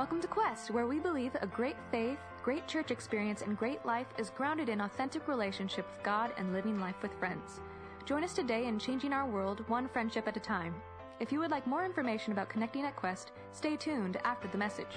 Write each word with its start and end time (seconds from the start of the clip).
Welcome 0.00 0.22
to 0.22 0.28
Quest, 0.28 0.70
where 0.70 0.86
we 0.86 0.98
believe 0.98 1.32
a 1.42 1.46
great 1.46 1.76
faith, 1.90 2.16
great 2.42 2.66
church 2.66 2.90
experience, 2.90 3.42
and 3.42 3.54
great 3.54 3.84
life 3.84 4.06
is 4.16 4.30
grounded 4.30 4.70
in 4.70 4.80
authentic 4.80 5.28
relationship 5.28 5.86
with 5.90 6.02
God 6.02 6.32
and 6.38 6.54
living 6.54 6.80
life 6.80 6.94
with 7.02 7.12
friends. 7.18 7.60
Join 8.06 8.24
us 8.24 8.32
today 8.32 8.66
in 8.66 8.78
changing 8.78 9.12
our 9.12 9.26
world 9.26 9.62
one 9.68 9.88
friendship 9.88 10.26
at 10.26 10.38
a 10.38 10.40
time. 10.40 10.74
If 11.20 11.30
you 11.30 11.38
would 11.40 11.50
like 11.50 11.66
more 11.66 11.84
information 11.84 12.32
about 12.32 12.48
connecting 12.48 12.86
at 12.86 12.96
Quest, 12.96 13.32
stay 13.52 13.76
tuned 13.76 14.16
after 14.24 14.48
the 14.48 14.56
message. 14.56 14.96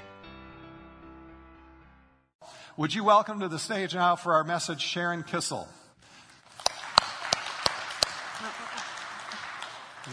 Would 2.77 2.95
you 2.95 3.04
welcome 3.04 3.41
to 3.41 3.49
the 3.49 3.59
stage 3.59 3.93
now 3.93 4.15
for 4.15 4.33
our 4.35 4.45
message 4.45 4.79
Sharon 4.79 5.23
Kisiel? 5.23 5.67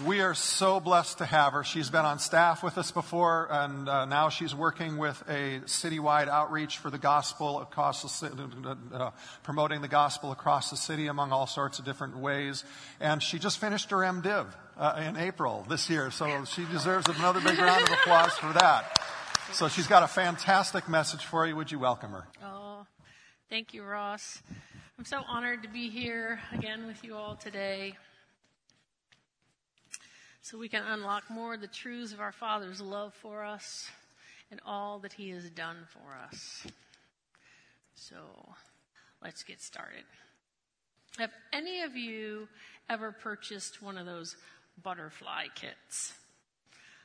We 0.07 0.20
are 0.20 0.34
so 0.34 0.79
blessed 0.79 1.18
to 1.18 1.25
have 1.25 1.52
her. 1.52 1.64
She's 1.64 1.90
been 1.90 2.04
on 2.04 2.20
staff 2.20 2.62
with 2.62 2.79
us 2.79 2.93
before, 2.93 3.48
and 3.50 3.89
uh, 3.89 4.04
now 4.04 4.29
she's 4.29 4.54
working 4.54 4.99
with 4.99 5.21
a 5.29 5.63
citywide 5.66 6.29
outreach 6.29 6.79
for 6.79 6.90
the 6.90 6.99
gospel 6.99 7.61
across 7.61 8.03
the 8.03 8.08
city, 8.08 8.36
uh, 8.94 9.11
promoting 9.43 9.82
the 9.82 9.89
gospel 9.89 10.30
across 10.30 10.71
the 10.71 10.76
city 10.76 11.08
among 11.08 11.32
all 11.32 11.49
sorts 11.49 11.80
of 11.80 11.85
different 11.85 12.16
ways. 12.16 12.63
And 13.00 13.21
she 13.21 13.40
just 13.40 13.58
finished 13.58 13.90
her 13.90 13.96
MDiv 13.96 14.46
uh, 14.79 15.03
in 15.04 15.16
April 15.16 15.66
this 15.68 15.91
year, 15.91 16.13
so 16.13 16.44
she 16.44 16.64
deserves 16.66 17.08
another 17.08 17.41
big 17.41 17.58
round 17.58 17.82
of 17.82 17.93
applause 17.93 18.32
for 18.35 18.52
that. 18.52 18.96
So 19.54 19.66
she's 19.66 19.88
got 19.88 20.04
a 20.04 20.08
fantastic 20.08 20.88
message 20.88 21.25
for 21.25 21.49
you. 21.49 21.57
Would 21.57 21.72
you 21.72 21.80
welcome 21.80 22.13
her? 22.13 22.29
Oh, 22.44 22.86
thank 23.49 23.75
you, 23.75 23.82
Ross. 23.82 24.41
I'm 24.96 25.04
so 25.04 25.22
honored 25.27 25.64
to 25.64 25.68
be 25.68 25.91
here 25.91 26.38
again 26.52 26.86
with 26.86 27.02
you 27.02 27.16
all 27.16 27.35
today 27.35 27.96
so 30.43 30.58
we 30.58 30.68
can 30.68 30.82
unlock 30.82 31.30
more 31.30 31.54
of 31.54 31.61
the 31.61 31.67
truths 31.67 32.12
of 32.12 32.20
our 32.20 32.33
Father's 32.33 32.80
love 32.80 33.14
for 33.14 33.44
us 33.44 33.91
and 34.50 34.61
all 34.66 34.98
that 35.00 35.12
He 35.12 35.30
has 35.30 35.48
done 35.50 35.77
for 35.89 36.16
us. 36.27 36.66
So 37.94 38.16
let's 39.22 39.42
get 39.42 39.61
started. 39.61 40.05
Have 41.18 41.30
any 41.52 41.83
of 41.83 41.96
you 41.96 42.48
ever 42.88 43.12
purchased 43.12 43.83
one 43.83 43.98
of 43.98 44.06
those 44.06 44.36
butterfly 44.83 45.46
kits? 45.55 46.14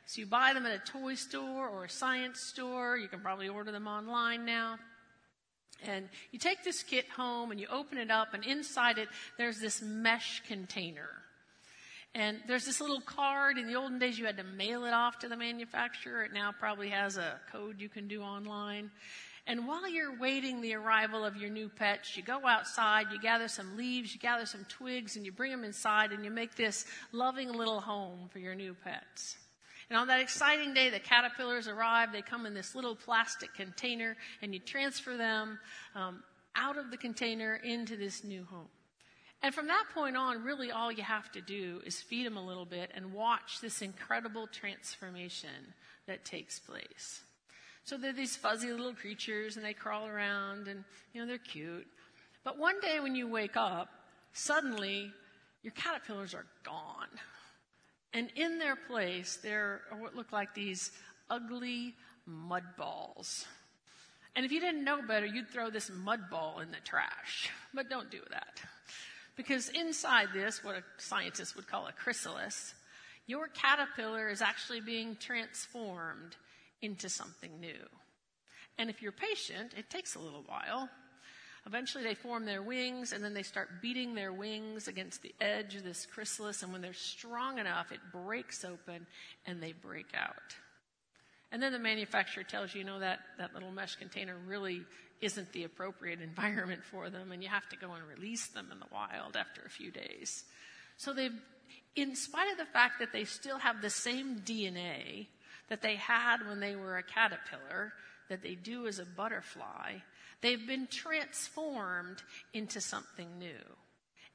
So 0.05 0.21
you 0.21 0.27
buy 0.27 0.53
them 0.53 0.65
at 0.65 0.71
a 0.71 0.91
toy 0.91 1.15
store 1.15 1.67
or 1.67 1.85
a 1.85 1.89
science 1.89 2.39
store. 2.39 2.97
You 2.97 3.07
can 3.07 3.19
probably 3.19 3.49
order 3.49 3.71
them 3.71 3.87
online 3.87 4.45
now. 4.45 4.77
And 5.83 6.07
you 6.31 6.39
take 6.39 6.63
this 6.63 6.83
kit 6.83 7.09
home 7.09 7.51
and 7.51 7.59
you 7.59 7.67
open 7.69 7.97
it 7.97 8.09
up, 8.09 8.33
and 8.33 8.45
inside 8.45 8.97
it, 8.97 9.09
there's 9.37 9.59
this 9.59 9.81
mesh 9.81 10.41
container. 10.47 11.09
And 12.15 12.39
there's 12.47 12.65
this 12.65 12.79
little 12.79 13.01
card. 13.01 13.57
In 13.57 13.67
the 13.67 13.75
olden 13.75 13.99
days, 13.99 14.17
you 14.17 14.25
had 14.25 14.37
to 14.37 14.43
mail 14.43 14.85
it 14.85 14.93
off 14.93 15.19
to 15.19 15.27
the 15.27 15.35
manufacturer. 15.35 16.23
It 16.23 16.31
now 16.33 16.53
probably 16.57 16.89
has 16.89 17.17
a 17.17 17.41
code 17.51 17.81
you 17.81 17.89
can 17.89 18.07
do 18.07 18.21
online. 18.21 18.89
And 19.47 19.67
while 19.67 19.87
you're 19.87 20.17
waiting 20.17 20.61
the 20.61 20.75
arrival 20.75 21.25
of 21.25 21.35
your 21.35 21.49
new 21.49 21.67
pets, 21.67 22.15
you 22.15 22.23
go 22.23 22.47
outside, 22.47 23.07
you 23.11 23.19
gather 23.19 23.49
some 23.49 23.75
leaves, 23.75 24.13
you 24.13 24.19
gather 24.19 24.45
some 24.45 24.65
twigs, 24.69 25.17
and 25.17 25.25
you 25.25 25.31
bring 25.33 25.51
them 25.51 25.65
inside 25.65 26.13
and 26.13 26.23
you 26.23 26.31
make 26.31 26.55
this 26.55 26.85
loving 27.11 27.51
little 27.51 27.81
home 27.81 28.29
for 28.31 28.39
your 28.39 28.55
new 28.55 28.75
pets. 28.83 29.37
And 29.89 29.99
on 29.99 30.07
that 30.07 30.21
exciting 30.21 30.73
day, 30.73 30.89
the 30.89 30.99
caterpillars 30.99 31.67
arrive. 31.67 32.11
They 32.11 32.21
come 32.23 32.45
in 32.45 32.53
this 32.53 32.73
little 32.73 32.95
plastic 32.95 33.53
container, 33.53 34.15
and 34.41 34.53
you 34.53 34.59
transfer 34.59 35.15
them 35.15 35.59
um, 35.93 36.23
out 36.55 36.77
of 36.77 36.89
the 36.89 36.97
container 36.97 37.55
into 37.55 37.97
this 37.97 38.23
new 38.23 38.45
home. 38.45 38.69
And 39.45 39.53
from 39.53 39.67
that 39.67 39.85
point 39.93 40.17
on, 40.17 40.43
really 40.43 40.71
all 40.71 40.91
you 40.91 41.03
have 41.03 41.31
to 41.33 41.39
do 41.39 41.79
is 41.85 42.01
feed 42.01 42.25
them 42.25 42.35
a 42.35 42.43
little 42.43 42.65
bit 42.65 42.89
and 42.95 43.13
watch 43.13 43.61
this 43.61 43.83
incredible 43.83 44.47
transformation 44.47 45.75
that 46.07 46.25
takes 46.25 46.57
place. 46.57 47.21
So 47.83 47.95
they're 47.95 48.11
these 48.11 48.35
fuzzy 48.35 48.71
little 48.71 48.95
creatures 48.95 49.55
and 49.55 49.63
they 49.63 49.73
crawl 49.73 50.07
around 50.07 50.67
and, 50.67 50.83
you 51.13 51.21
know, 51.21 51.27
they're 51.27 51.37
cute. 51.37 51.85
But 52.43 52.57
one 52.57 52.79
day 52.79 52.99
when 52.99 53.13
you 53.13 53.27
wake 53.27 53.55
up, 53.55 53.89
suddenly 54.33 55.11
your 55.61 55.73
caterpillars 55.73 56.33
are 56.33 56.47
gone. 56.63 57.09
And 58.13 58.31
in 58.35 58.57
their 58.57 58.75
place, 58.75 59.37
there 59.43 59.81
are 59.91 59.99
what 59.99 60.15
look 60.15 60.31
like 60.31 60.55
these 60.55 60.89
ugly 61.29 61.93
mud 62.25 62.63
balls. 62.79 63.45
And 64.35 64.43
if 64.43 64.51
you 64.51 64.59
didn't 64.59 64.83
know 64.83 65.03
better, 65.03 65.27
you'd 65.27 65.49
throw 65.49 65.69
this 65.69 65.91
mud 65.93 66.31
ball 66.31 66.61
in 66.61 66.71
the 66.71 66.81
trash. 66.83 67.51
But 67.75 67.91
don't 67.91 68.09
do 68.09 68.21
that. 68.31 68.59
Because 69.35 69.69
inside 69.69 70.29
this, 70.33 70.63
what 70.63 70.75
a 70.75 70.83
scientist 70.97 71.55
would 71.55 71.67
call 71.67 71.87
a 71.87 71.91
chrysalis, 71.91 72.73
your 73.27 73.47
caterpillar 73.47 74.29
is 74.29 74.41
actually 74.41 74.81
being 74.81 75.17
transformed 75.19 76.35
into 76.81 77.09
something 77.09 77.59
new. 77.59 77.85
And 78.77 78.89
if 78.89 79.01
you're 79.01 79.11
patient, 79.11 79.73
it 79.77 79.89
takes 79.89 80.15
a 80.15 80.19
little 80.19 80.43
while. 80.47 80.89
Eventually, 81.65 82.03
they 82.03 82.13
form 82.13 82.45
their 82.45 82.61
wings, 82.61 83.11
and 83.11 83.23
then 83.23 83.33
they 83.33 83.41
start 83.41 83.81
beating 83.81 84.13
their 84.13 84.31
wings 84.31 84.87
against 84.87 85.23
the 85.23 85.33
edge 85.41 85.75
of 85.75 85.83
this 85.83 86.05
chrysalis. 86.05 86.61
And 86.61 86.71
when 86.71 86.81
they're 86.81 86.93
strong 86.93 87.57
enough, 87.57 87.91
it 87.91 87.99
breaks 88.11 88.63
open 88.63 89.07
and 89.47 89.61
they 89.61 89.71
break 89.71 90.07
out. 90.15 90.55
And 91.51 91.63
then 91.63 91.71
the 91.71 91.79
manufacturer 91.79 92.43
tells 92.43 92.73
you, 92.73 92.79
you 92.79 92.85
know, 92.85 92.99
that, 92.99 93.19
that 93.39 93.53
little 93.53 93.71
mesh 93.71 93.95
container 93.95 94.35
really 94.45 94.81
isn't 95.21 95.51
the 95.53 95.63
appropriate 95.63 96.21
environment 96.21 96.83
for 96.83 97.09
them, 97.09 97.31
and 97.31 97.41
you 97.41 97.49
have 97.49 97.67
to 97.69 97.77
go 97.77 97.93
and 97.93 98.03
release 98.07 98.47
them 98.47 98.69
in 98.71 98.79
the 98.79 98.85
wild 98.91 99.35
after 99.35 99.61
a 99.65 99.69
few 99.69 99.91
days. 99.91 100.43
So 100.97 101.13
they've, 101.13 101.39
in 101.95 102.15
spite 102.15 102.51
of 102.51 102.57
the 102.57 102.65
fact 102.65 102.99
that 102.99 103.11
they 103.11 103.23
still 103.25 103.57
have 103.59 103.81
the 103.81 103.89
same 103.89 104.39
DNA 104.39 105.27
that 105.69 105.81
they 105.81 105.95
had 105.95 106.45
when 106.47 106.59
they 106.59 106.75
were 106.75 106.97
a 106.97 107.03
caterpillar, 107.03 107.93
that 108.29 108.43
they 108.43 108.55
do 108.55 108.87
as 108.87 108.99
a 108.99 109.05
butterfly, 109.05 109.93
they've 110.41 110.67
been 110.67 110.87
transformed 110.87 112.21
into 112.53 112.81
something 112.81 113.39
new. 113.39 113.63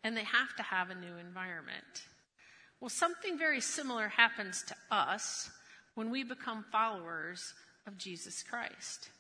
And 0.03 0.17
they 0.17 0.25
have 0.25 0.57
to 0.57 0.62
have 0.62 0.91
a 0.91 0.95
new 0.95 1.17
environment. 1.19 2.07
Well, 2.81 2.89
something 2.89 3.39
very 3.39 3.61
similar 3.61 4.09
happens 4.09 4.65
to 4.69 4.75
us 4.91 5.51
when 5.95 6.11
we 6.11 6.25
become 6.25 6.65
followers 6.73 7.53
of 7.87 7.99
Jesus 7.99 8.43
Christ 8.43 9.11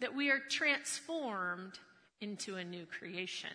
that 0.00 0.14
we 0.14 0.30
are 0.30 0.38
transformed 0.38 1.78
into 2.20 2.56
a 2.56 2.64
new 2.64 2.86
creation. 2.86 3.50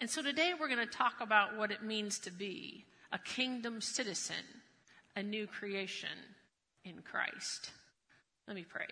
And 0.00 0.10
so 0.10 0.22
today 0.22 0.52
we're 0.58 0.68
going 0.68 0.86
to 0.86 0.86
talk 0.86 1.20
about 1.20 1.56
what 1.56 1.70
it 1.70 1.82
means 1.82 2.18
to 2.20 2.30
be 2.30 2.84
a 3.12 3.18
kingdom 3.18 3.80
citizen, 3.80 4.44
a 5.16 5.22
new 5.22 5.46
creation 5.46 6.08
in 6.84 7.00
Christ. 7.02 7.70
Let 8.46 8.56
me 8.56 8.64
pray. 8.68 8.88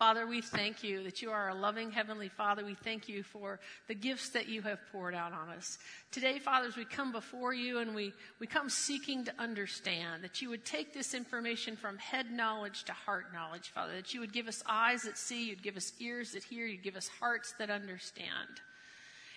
Father, 0.00 0.26
we 0.26 0.40
thank 0.40 0.82
you 0.82 1.02
that 1.02 1.20
you 1.20 1.30
are 1.30 1.50
a 1.50 1.54
loving 1.54 1.90
Heavenly 1.90 2.30
Father. 2.30 2.64
We 2.64 2.74
thank 2.74 3.06
you 3.06 3.22
for 3.22 3.60
the 3.86 3.94
gifts 3.94 4.30
that 4.30 4.48
you 4.48 4.62
have 4.62 4.78
poured 4.90 5.14
out 5.14 5.34
on 5.34 5.50
us. 5.50 5.76
Today, 6.10 6.38
Father, 6.38 6.68
as 6.68 6.76
we 6.78 6.86
come 6.86 7.12
before 7.12 7.52
you 7.52 7.80
and 7.80 7.94
we, 7.94 8.14
we 8.38 8.46
come 8.46 8.70
seeking 8.70 9.26
to 9.26 9.32
understand 9.38 10.24
that 10.24 10.40
you 10.40 10.48
would 10.48 10.64
take 10.64 10.94
this 10.94 11.12
information 11.12 11.76
from 11.76 11.98
head 11.98 12.32
knowledge 12.32 12.84
to 12.84 12.94
heart 12.94 13.26
knowledge, 13.34 13.68
Father, 13.74 13.92
that 13.96 14.14
you 14.14 14.20
would 14.20 14.32
give 14.32 14.48
us 14.48 14.62
eyes 14.66 15.02
that 15.02 15.18
see, 15.18 15.50
you'd 15.50 15.62
give 15.62 15.76
us 15.76 15.92
ears 16.00 16.32
that 16.32 16.44
hear, 16.44 16.64
you'd 16.64 16.82
give 16.82 16.96
us 16.96 17.10
hearts 17.20 17.52
that 17.58 17.68
understand 17.68 18.62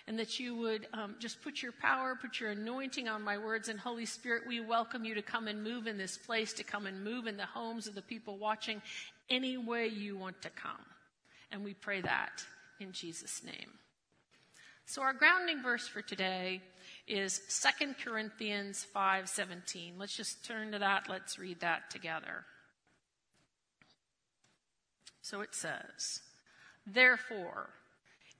and 0.06 0.18
that 0.18 0.38
you 0.38 0.54
would 0.54 0.86
um, 0.92 1.14
just 1.18 1.40
put 1.40 1.62
your 1.62 1.72
power, 1.72 2.14
put 2.20 2.38
your 2.38 2.50
anointing 2.50 3.08
on 3.08 3.22
my 3.22 3.38
words. 3.38 3.68
And 3.68 3.80
Holy 3.80 4.04
Spirit, 4.04 4.42
we 4.46 4.60
welcome 4.60 5.04
you 5.04 5.14
to 5.14 5.22
come 5.22 5.48
and 5.48 5.64
move 5.64 5.86
in 5.86 5.96
this 5.96 6.18
place, 6.18 6.52
to 6.54 6.64
come 6.64 6.86
and 6.86 7.02
move 7.02 7.26
in 7.26 7.38
the 7.38 7.46
homes 7.46 7.86
of 7.86 7.94
the 7.94 8.02
people 8.02 8.36
watching 8.36 8.82
any 9.30 9.56
way 9.56 9.86
you 9.86 10.16
want 10.16 10.42
to 10.42 10.50
come. 10.50 10.84
And 11.50 11.64
we 11.64 11.74
pray 11.74 12.00
that 12.00 12.44
in 12.80 12.92
Jesus' 12.92 13.42
name. 13.44 13.78
So 14.86 15.02
our 15.02 15.14
grounding 15.14 15.62
verse 15.62 15.88
for 15.88 16.02
today 16.02 16.60
is 17.06 17.40
2 17.48 17.94
Corinthians 18.04 18.84
5:17. 18.94 19.98
Let's 19.98 20.16
just 20.16 20.44
turn 20.44 20.72
to 20.72 20.78
that. 20.78 21.08
Let's 21.08 21.38
read 21.38 21.60
that 21.60 21.90
together. 21.90 22.44
So 25.22 25.40
it 25.40 25.54
says, 25.54 26.20
"Therefore, 26.86 27.70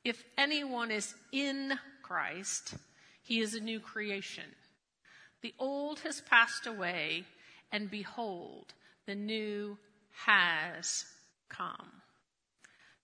if 0.05 0.23
anyone 0.37 0.91
is 0.91 1.15
in 1.33 1.81
Christ, 2.03 2.75
he 3.23 3.41
is 3.41 3.55
a 3.55 3.61
new 3.61 3.81
creation. 3.81 4.55
The 5.41 5.55
old 5.59 6.01
has 6.01 6.21
passed 6.21 6.67
away, 6.67 7.27
and 7.73 7.91
behold, 7.91 8.75
the 9.07 9.15
new 9.15 9.79
has 10.15 11.05
come. 11.49 12.03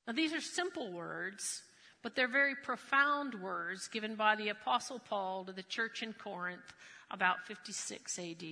Now, 0.06 0.12
these 0.12 0.32
are 0.32 0.40
simple 0.40 0.92
words, 0.92 1.62
but 2.02 2.14
they're 2.14 2.28
very 2.28 2.54
profound 2.54 3.34
words 3.34 3.88
given 3.88 4.14
by 4.14 4.36
the 4.36 4.48
Apostle 4.48 4.98
Paul 4.98 5.44
to 5.44 5.52
the 5.52 5.62
church 5.62 6.02
in 6.02 6.12
Corinth 6.12 6.72
about 7.10 7.46
56 7.46 8.18
AD. 8.18 8.44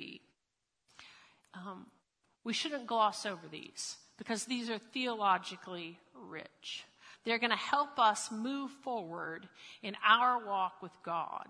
Um, 1.55 1.87
we 2.44 2.52
shouldn't 2.52 2.87
gloss 2.87 3.26
over 3.26 3.46
these 3.50 3.96
because 4.16 4.44
these 4.44 4.69
are 4.70 4.78
theologically 4.78 5.99
rich. 6.14 6.84
They're 7.25 7.38
going 7.38 7.50
to 7.50 7.56
help 7.56 7.99
us 7.99 8.31
move 8.31 8.70
forward 8.82 9.49
in 9.82 9.96
our 10.06 10.46
walk 10.46 10.82
with 10.82 10.93
God. 11.05 11.46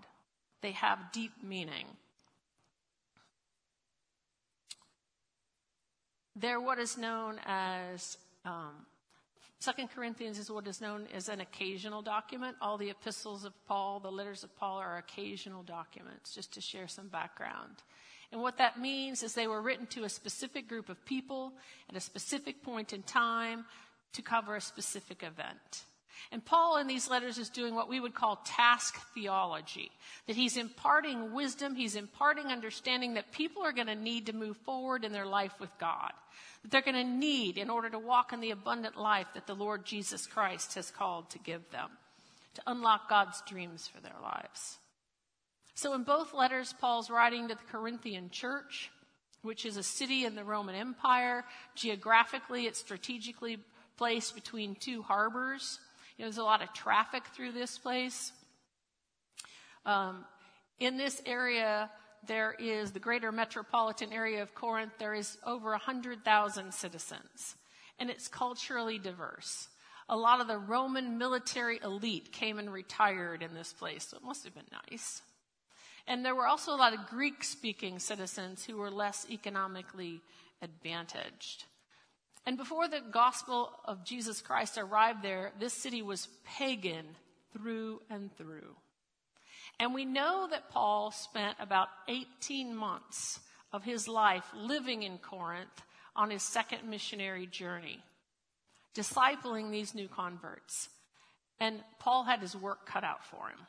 They 0.61 0.71
have 0.71 1.11
deep 1.13 1.31
meaning. 1.43 1.85
They're 6.39 6.59
what 6.61 6.79
is 6.79 6.97
known 6.97 7.39
as 7.45 8.17
um, 8.45 8.85
Second 9.59 9.89
Corinthians 9.89 10.39
is 10.39 10.49
what 10.49 10.67
is 10.67 10.79
known 10.79 11.05
as 11.13 11.27
an 11.27 11.41
occasional 11.41 12.01
document. 12.01 12.55
All 12.61 12.77
the 12.77 12.89
epistles 12.89 13.43
of 13.43 13.53
Paul, 13.67 13.99
the 13.99 14.11
letters 14.11 14.45
of 14.45 14.55
Paul, 14.55 14.77
are 14.77 14.97
occasional 14.97 15.63
documents, 15.63 16.33
just 16.33 16.53
to 16.53 16.61
share 16.61 16.87
some 16.87 17.09
background. 17.09 17.83
And 18.31 18.41
what 18.41 18.57
that 18.57 18.79
means 18.79 19.21
is 19.21 19.33
they 19.33 19.47
were 19.47 19.61
written 19.61 19.85
to 19.87 20.05
a 20.05 20.09
specific 20.09 20.69
group 20.69 20.87
of 20.87 21.03
people 21.03 21.53
at 21.89 21.97
a 21.97 21.99
specific 21.99 22.63
point 22.63 22.93
in 22.93 23.03
time 23.03 23.65
to 24.13 24.21
cover 24.21 24.55
a 24.55 24.61
specific 24.61 25.23
event. 25.23 25.83
And 26.31 26.43
Paul 26.43 26.77
in 26.77 26.87
these 26.87 27.09
letters 27.09 27.37
is 27.37 27.49
doing 27.49 27.75
what 27.75 27.89
we 27.89 27.99
would 27.99 28.13
call 28.13 28.41
task 28.45 28.99
theology. 29.13 29.91
That 30.27 30.35
he's 30.35 30.57
imparting 30.57 31.33
wisdom, 31.33 31.75
he's 31.75 31.95
imparting 31.95 32.47
understanding 32.47 33.15
that 33.15 33.31
people 33.31 33.63
are 33.63 33.71
going 33.71 33.87
to 33.87 33.95
need 33.95 34.27
to 34.27 34.33
move 34.33 34.57
forward 34.57 35.03
in 35.03 35.11
their 35.11 35.25
life 35.25 35.53
with 35.59 35.71
God. 35.79 36.11
That 36.61 36.71
they're 36.71 36.81
going 36.81 36.95
to 36.95 37.11
need 37.11 37.57
in 37.57 37.69
order 37.69 37.89
to 37.89 37.99
walk 37.99 38.33
in 38.33 38.41
the 38.41 38.51
abundant 38.51 38.97
life 38.97 39.27
that 39.33 39.47
the 39.47 39.55
Lord 39.55 39.85
Jesus 39.85 40.27
Christ 40.27 40.75
has 40.75 40.91
called 40.91 41.29
to 41.31 41.39
give 41.39 41.69
them. 41.71 41.89
To 42.55 42.61
unlock 42.67 43.09
God's 43.09 43.41
dreams 43.47 43.87
for 43.87 44.01
their 44.01 44.15
lives. 44.21 44.77
So 45.75 45.93
in 45.93 46.03
both 46.03 46.33
letters, 46.33 46.73
Paul's 46.81 47.09
writing 47.09 47.47
to 47.47 47.55
the 47.55 47.71
Corinthian 47.71 48.31
church, 48.31 48.91
which 49.43 49.65
is 49.65 49.77
a 49.77 49.83
city 49.83 50.25
in 50.25 50.35
the 50.35 50.43
Roman 50.43 50.75
Empire. 50.75 51.45
Geographically, 51.75 52.65
it's 52.65 52.79
strategically 52.79 53.59
placed 53.95 54.35
between 54.35 54.75
two 54.75 55.01
harbors. 55.01 55.79
Know, 56.19 56.25
there's 56.25 56.37
a 56.37 56.43
lot 56.43 56.61
of 56.61 56.73
traffic 56.73 57.23
through 57.33 57.53
this 57.53 57.77
place. 57.77 58.33
Um, 59.85 60.25
in 60.79 60.97
this 60.97 61.21
area, 61.25 61.89
there 62.27 62.55
is 62.59 62.91
the 62.91 62.99
greater 62.99 63.31
metropolitan 63.31 64.11
area 64.11 64.41
of 64.41 64.53
Corinth. 64.53 64.91
There 64.99 65.13
is 65.13 65.37
over 65.45 65.71
100,000 65.71 66.73
citizens, 66.73 67.55
and 67.97 68.09
it's 68.09 68.27
culturally 68.27 68.99
diverse. 68.99 69.69
A 70.09 70.17
lot 70.17 70.41
of 70.41 70.47
the 70.47 70.57
Roman 70.57 71.17
military 71.17 71.79
elite 71.83 72.33
came 72.33 72.59
and 72.59 72.73
retired 72.73 73.41
in 73.41 73.53
this 73.53 73.71
place, 73.71 74.07
so 74.09 74.17
it 74.17 74.23
must 74.23 74.43
have 74.43 74.53
been 74.53 74.63
nice. 74.91 75.21
And 76.05 76.25
there 76.25 76.35
were 76.35 76.47
also 76.47 76.73
a 76.73 76.75
lot 76.75 76.93
of 76.93 77.07
Greek 77.07 77.43
speaking 77.45 77.99
citizens 77.99 78.65
who 78.65 78.75
were 78.75 78.91
less 78.91 79.25
economically 79.29 80.21
advantaged. 80.61 81.65
And 82.45 82.57
before 82.57 82.87
the 82.87 83.01
gospel 83.11 83.71
of 83.85 84.03
Jesus 84.03 84.41
Christ 84.41 84.77
arrived 84.77 85.21
there, 85.21 85.51
this 85.59 85.73
city 85.73 86.01
was 86.01 86.27
pagan 86.57 87.05
through 87.53 88.01
and 88.09 88.35
through. 88.37 88.75
And 89.79 89.93
we 89.93 90.05
know 90.05 90.47
that 90.49 90.69
Paul 90.69 91.11
spent 91.11 91.57
about 91.59 91.87
18 92.07 92.75
months 92.75 93.39
of 93.71 93.83
his 93.83 94.07
life 94.07 94.45
living 94.55 95.03
in 95.03 95.17
Corinth 95.19 95.81
on 96.15 96.31
his 96.31 96.43
second 96.43 96.89
missionary 96.89 97.45
journey, 97.45 97.99
discipling 98.95 99.71
these 99.71 99.95
new 99.95 100.07
converts. 100.07 100.89
And 101.59 101.81
Paul 101.99 102.23
had 102.23 102.39
his 102.39 102.55
work 102.55 102.85
cut 102.85 103.03
out 103.03 103.23
for 103.25 103.49
him. 103.49 103.59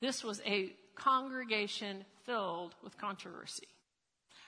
This 0.00 0.22
was 0.22 0.40
a 0.46 0.72
congregation 0.94 2.04
filled 2.24 2.74
with 2.82 2.98
controversy. 2.98 3.66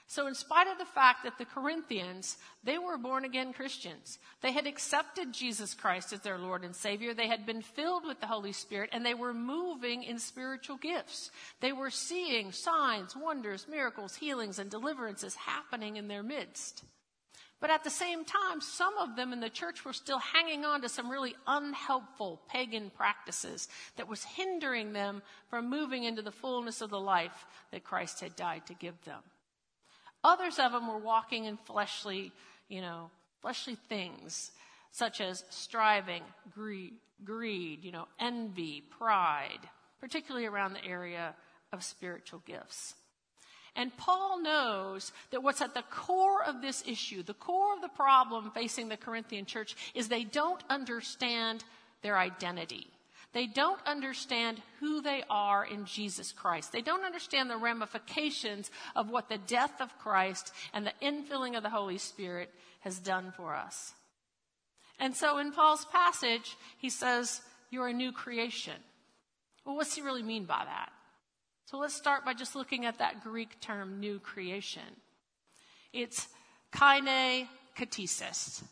So 0.07 0.27
in 0.27 0.35
spite 0.35 0.67
of 0.67 0.79
the 0.79 0.85
fact 0.85 1.25
that 1.25 1.39
the 1.39 1.45
Corinthians, 1.45 2.37
they 2.63 2.79
were 2.79 2.99
born 2.99 3.25
again 3.25 3.53
Christians. 3.53 4.19
They 4.43 4.53
had 4.53 4.67
accepted 4.67 5.33
Jesus 5.33 5.73
Christ 5.75 6.13
as 6.13 6.21
their 6.21 6.39
Lord 6.39 6.65
and 6.65 6.77
Savior. 6.77 7.15
They 7.15 7.29
had 7.29 7.47
been 7.47 7.63
filled 7.63 8.07
with 8.07 8.21
the 8.21 8.27
Holy 8.27 8.53
Spirit 8.53 8.91
and 8.93 9.07
they 9.07 9.15
were 9.15 9.33
moving 9.33 10.03
in 10.03 10.19
spiritual 10.19 10.77
gifts. 10.77 11.31
They 11.61 11.73
were 11.73 11.91
seeing 11.91 12.53
signs, 12.53 13.17
wonders, 13.17 13.67
miracles, 13.69 14.15
healings, 14.15 14.59
and 14.59 14.71
deliverances 14.71 15.35
happening 15.35 15.97
in 15.97 16.09
their 16.09 16.23
midst. 16.23 16.85
But 17.63 17.71
at 17.71 17.85
the 17.85 17.91
same 17.91 18.25
time, 18.25 18.61
some 18.61 18.99
of 18.99 19.15
them 19.15 19.33
in 19.33 19.39
the 19.39 19.49
church 19.49 19.85
were 19.85 19.93
still 19.93 20.19
hanging 20.19 20.65
on 20.65 20.83
to 20.83 20.89
some 20.89 21.09
really 21.09 21.37
unhelpful 21.47 22.43
pagan 22.49 22.91
practices 22.91 23.69
that 23.97 24.09
was 24.09 24.25
hindering 24.25 24.93
them 24.93 25.23
from 25.49 25.71
moving 25.71 26.03
into 26.03 26.23
the 26.23 26.33
fullness 26.33 26.81
of 26.81 26.91
the 26.91 27.01
life 27.01 27.47
that 27.71 27.85
Christ 27.85 28.21
had 28.21 28.35
died 28.35 28.67
to 28.67 28.75
give 28.75 29.01
them. 29.05 29.23
Others 30.25 30.59
of 30.59 30.73
them 30.73 30.87
were 30.87 30.99
walking 30.99 31.45
in 31.45 31.57
fleshly, 31.57 32.33
you 32.69 32.81
know, 32.81 33.11
fleshly 33.41 33.77
things, 33.89 34.53
such 34.93 35.21
as 35.21 35.45
striving, 35.51 36.23
greed, 36.55 36.95
greed, 37.25 37.83
you 37.83 37.93
know, 37.93 38.07
envy, 38.21 38.83
pride, 38.99 39.69
particularly 40.01 40.47
around 40.47 40.75
the 40.75 40.85
area 40.85 41.35
of 41.73 41.83
spiritual 41.83 42.43
gifts. 42.47 42.95
And 43.75 43.97
Paul 43.97 44.43
knows 44.43 45.13
that 45.31 45.43
what's 45.43 45.63
at 45.63 45.75
the 45.75 45.83
core 45.91 46.45
of 46.45 46.61
this 46.61 46.85
issue, 46.87 47.23
the 47.23 47.35
core 47.35 47.75
of 47.75 47.81
the 47.81 47.89
problem 47.89 48.51
facing 48.51 48.89
the 48.89 48.99
Corinthian 48.99 49.47
church, 49.47 49.75
is 49.95 50.09
they 50.09 50.25
don't 50.25 50.63
understand 50.69 51.65
their 52.03 52.19
identity. 52.19 52.92
They 53.33 53.47
don't 53.47 53.81
understand 53.87 54.61
who 54.81 55.01
they 55.01 55.25
are 55.31 55.65
in 55.65 55.87
Jesus 55.87 56.33
Christ. 56.33 56.71
They 56.71 56.83
don't 56.83 57.05
understand 57.05 57.49
the 57.49 57.57
ramifications 57.57 58.71
of 58.95 59.11
what 59.11 59.29
the 59.29 59.39
death 59.39 59.81
of 59.81 59.99
Christ 59.99 60.53
and 60.75 60.87
the 60.87 60.93
infilling 61.01 61.57
of 61.57 61.63
the 61.63 61.71
Holy 61.71 61.99
Spirit 61.99 62.51
has 62.81 62.99
done 62.99 63.33
for 63.35 63.55
us. 63.55 63.95
And 64.99 65.17
so 65.17 65.39
in 65.39 65.53
Paul's 65.53 65.87
passage, 65.87 66.57
he 66.79 66.91
says, 66.91 67.41
You're 67.71 67.89
a 67.89 67.93
new 67.95 68.13
creation. 68.13 68.75
Well, 69.65 69.77
what's 69.77 69.95
he 69.95 70.03
really 70.03 70.23
mean 70.23 70.45
by 70.45 70.65
that? 70.65 70.91
So 71.65 71.79
let's 71.79 71.95
start 71.95 72.25
by 72.25 72.35
just 72.35 72.55
looking 72.55 72.85
at 72.85 72.99
that 72.99 73.23
Greek 73.23 73.61
term, 73.61 73.99
new 73.99 74.19
creation. 74.19 74.83
It's 75.93 76.29
kaine 76.71 77.49
ktisis. 77.79 78.63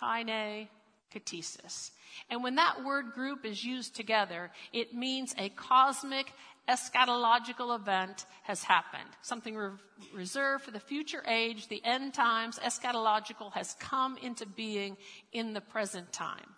Kaine 0.00 0.68
ktisis. 1.14 1.90
And 2.30 2.42
when 2.42 2.56
that 2.56 2.84
word 2.84 3.12
group 3.12 3.44
is 3.44 3.64
used 3.64 3.94
together, 3.94 4.50
it 4.72 4.94
means 4.94 5.34
a 5.38 5.48
cosmic 5.50 6.32
eschatological 6.68 7.74
event 7.76 8.26
has 8.42 8.62
happened. 8.62 9.08
Something 9.22 9.56
re- 9.56 9.70
reserved 10.14 10.64
for 10.64 10.70
the 10.70 10.80
future 10.80 11.22
age, 11.26 11.68
the 11.68 11.84
end 11.84 12.14
times, 12.14 12.58
eschatological 12.58 13.52
has 13.52 13.76
come 13.78 14.16
into 14.18 14.46
being 14.46 14.96
in 15.32 15.52
the 15.52 15.60
present 15.60 16.12
time. 16.12 16.54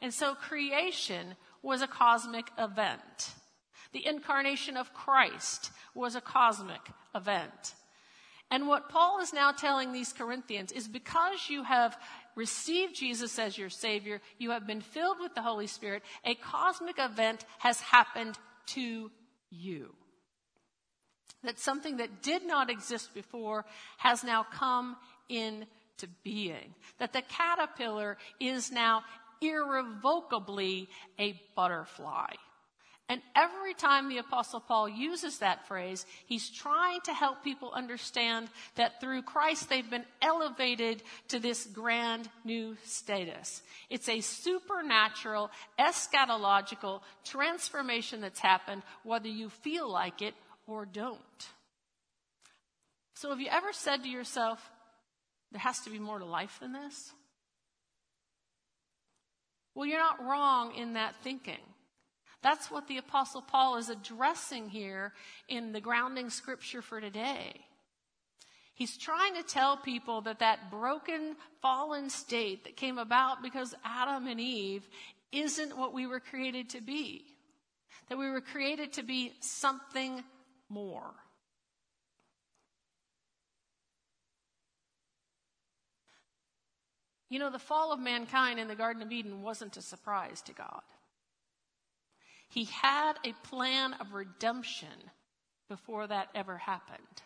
And 0.00 0.12
so 0.12 0.34
creation 0.34 1.34
was 1.62 1.82
a 1.82 1.86
cosmic 1.86 2.50
event. 2.58 3.32
The 3.92 4.06
incarnation 4.06 4.76
of 4.76 4.92
Christ 4.92 5.70
was 5.94 6.14
a 6.14 6.20
cosmic 6.20 6.82
event. 7.14 7.74
And 8.50 8.66
what 8.66 8.88
Paul 8.88 9.20
is 9.20 9.32
now 9.32 9.52
telling 9.52 9.92
these 9.92 10.12
Corinthians 10.12 10.72
is 10.72 10.88
because 10.88 11.50
you 11.50 11.64
have 11.64 11.98
received 12.38 12.94
Jesus 12.94 13.36
as 13.38 13.58
your 13.58 13.68
Savior, 13.68 14.20
you 14.38 14.52
have 14.52 14.64
been 14.64 14.80
filled 14.80 15.18
with 15.20 15.34
the 15.34 15.42
Holy 15.42 15.66
Spirit, 15.66 16.04
a 16.24 16.36
cosmic 16.36 16.96
event 16.98 17.44
has 17.58 17.80
happened 17.80 18.38
to 18.66 19.10
you. 19.50 19.92
That 21.42 21.58
something 21.58 21.96
that 21.96 22.22
did 22.22 22.46
not 22.46 22.70
exist 22.70 23.12
before 23.12 23.64
has 23.96 24.22
now 24.22 24.46
come 24.52 24.96
into 25.28 25.66
being. 26.22 26.74
That 26.98 27.12
the 27.12 27.22
caterpillar 27.22 28.16
is 28.38 28.70
now 28.70 29.02
irrevocably 29.40 30.88
a 31.18 31.40
butterfly. 31.56 32.34
And 33.10 33.22
every 33.34 33.72
time 33.72 34.08
the 34.08 34.18
apostle 34.18 34.60
Paul 34.60 34.86
uses 34.86 35.38
that 35.38 35.66
phrase, 35.66 36.04
he's 36.26 36.50
trying 36.50 37.00
to 37.02 37.14
help 37.14 37.42
people 37.42 37.72
understand 37.72 38.48
that 38.74 39.00
through 39.00 39.22
Christ 39.22 39.70
they've 39.70 39.88
been 39.88 40.04
elevated 40.20 41.02
to 41.28 41.38
this 41.38 41.64
grand 41.64 42.28
new 42.44 42.76
status. 42.84 43.62
It's 43.88 44.10
a 44.10 44.20
supernatural, 44.20 45.50
eschatological 45.78 47.00
transformation 47.24 48.20
that's 48.20 48.40
happened 48.40 48.82
whether 49.04 49.28
you 49.28 49.48
feel 49.48 49.90
like 49.90 50.20
it 50.20 50.34
or 50.66 50.84
don't. 50.84 51.18
So 53.14 53.30
have 53.30 53.40
you 53.40 53.48
ever 53.50 53.72
said 53.72 54.02
to 54.02 54.08
yourself, 54.08 54.70
there 55.50 55.60
has 55.60 55.80
to 55.80 55.90
be 55.90 55.98
more 55.98 56.18
to 56.18 56.26
life 56.26 56.58
than 56.60 56.74
this? 56.74 57.10
Well, 59.74 59.86
you're 59.86 59.98
not 59.98 60.22
wrong 60.22 60.74
in 60.74 60.92
that 60.92 61.14
thinking. 61.22 61.58
That's 62.42 62.70
what 62.70 62.86
the 62.86 62.98
Apostle 62.98 63.42
Paul 63.42 63.76
is 63.76 63.88
addressing 63.88 64.68
here 64.68 65.12
in 65.48 65.72
the 65.72 65.80
grounding 65.80 66.30
scripture 66.30 66.82
for 66.82 67.00
today. 67.00 67.64
He's 68.74 68.96
trying 68.96 69.34
to 69.34 69.42
tell 69.42 69.76
people 69.76 70.20
that 70.20 70.38
that 70.38 70.70
broken, 70.70 71.34
fallen 71.60 72.10
state 72.10 72.62
that 72.62 72.76
came 72.76 72.98
about 72.98 73.42
because 73.42 73.74
Adam 73.84 74.28
and 74.28 74.40
Eve 74.40 74.88
isn't 75.32 75.76
what 75.76 75.92
we 75.92 76.06
were 76.06 76.20
created 76.20 76.70
to 76.70 76.80
be. 76.80 77.24
That 78.08 78.18
we 78.18 78.30
were 78.30 78.40
created 78.40 78.92
to 78.94 79.02
be 79.02 79.32
something 79.40 80.22
more. 80.68 81.12
You 87.28 87.38
know, 87.40 87.50
the 87.50 87.58
fall 87.58 87.92
of 87.92 87.98
mankind 87.98 88.58
in 88.58 88.68
the 88.68 88.74
Garden 88.74 89.02
of 89.02 89.12
Eden 89.12 89.42
wasn't 89.42 89.76
a 89.76 89.82
surprise 89.82 90.40
to 90.42 90.52
God. 90.52 90.82
He 92.48 92.64
had 92.64 93.14
a 93.24 93.32
plan 93.46 93.94
of 93.94 94.14
redemption 94.14 94.88
before 95.68 96.06
that 96.06 96.28
ever 96.34 96.56
happened. 96.58 97.22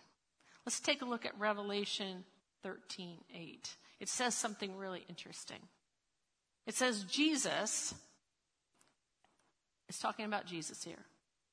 Let's 0.67 0.81
take 0.81 1.03
a 1.03 1.07
look 1.07 1.25
at 1.25 1.39
Revelation 1.39 2.25
13 2.63 3.19
8. 3.35 3.77
It 4.01 4.09
says 4.09 4.35
something 4.35 4.77
really 4.77 5.05
interesting. 5.09 5.61
It 6.67 6.75
says, 6.75 7.05
Jesus, 7.05 7.95
it's 9.89 9.99
talking 9.99 10.25
about 10.25 10.47
Jesus 10.47 10.83
here, 10.83 11.05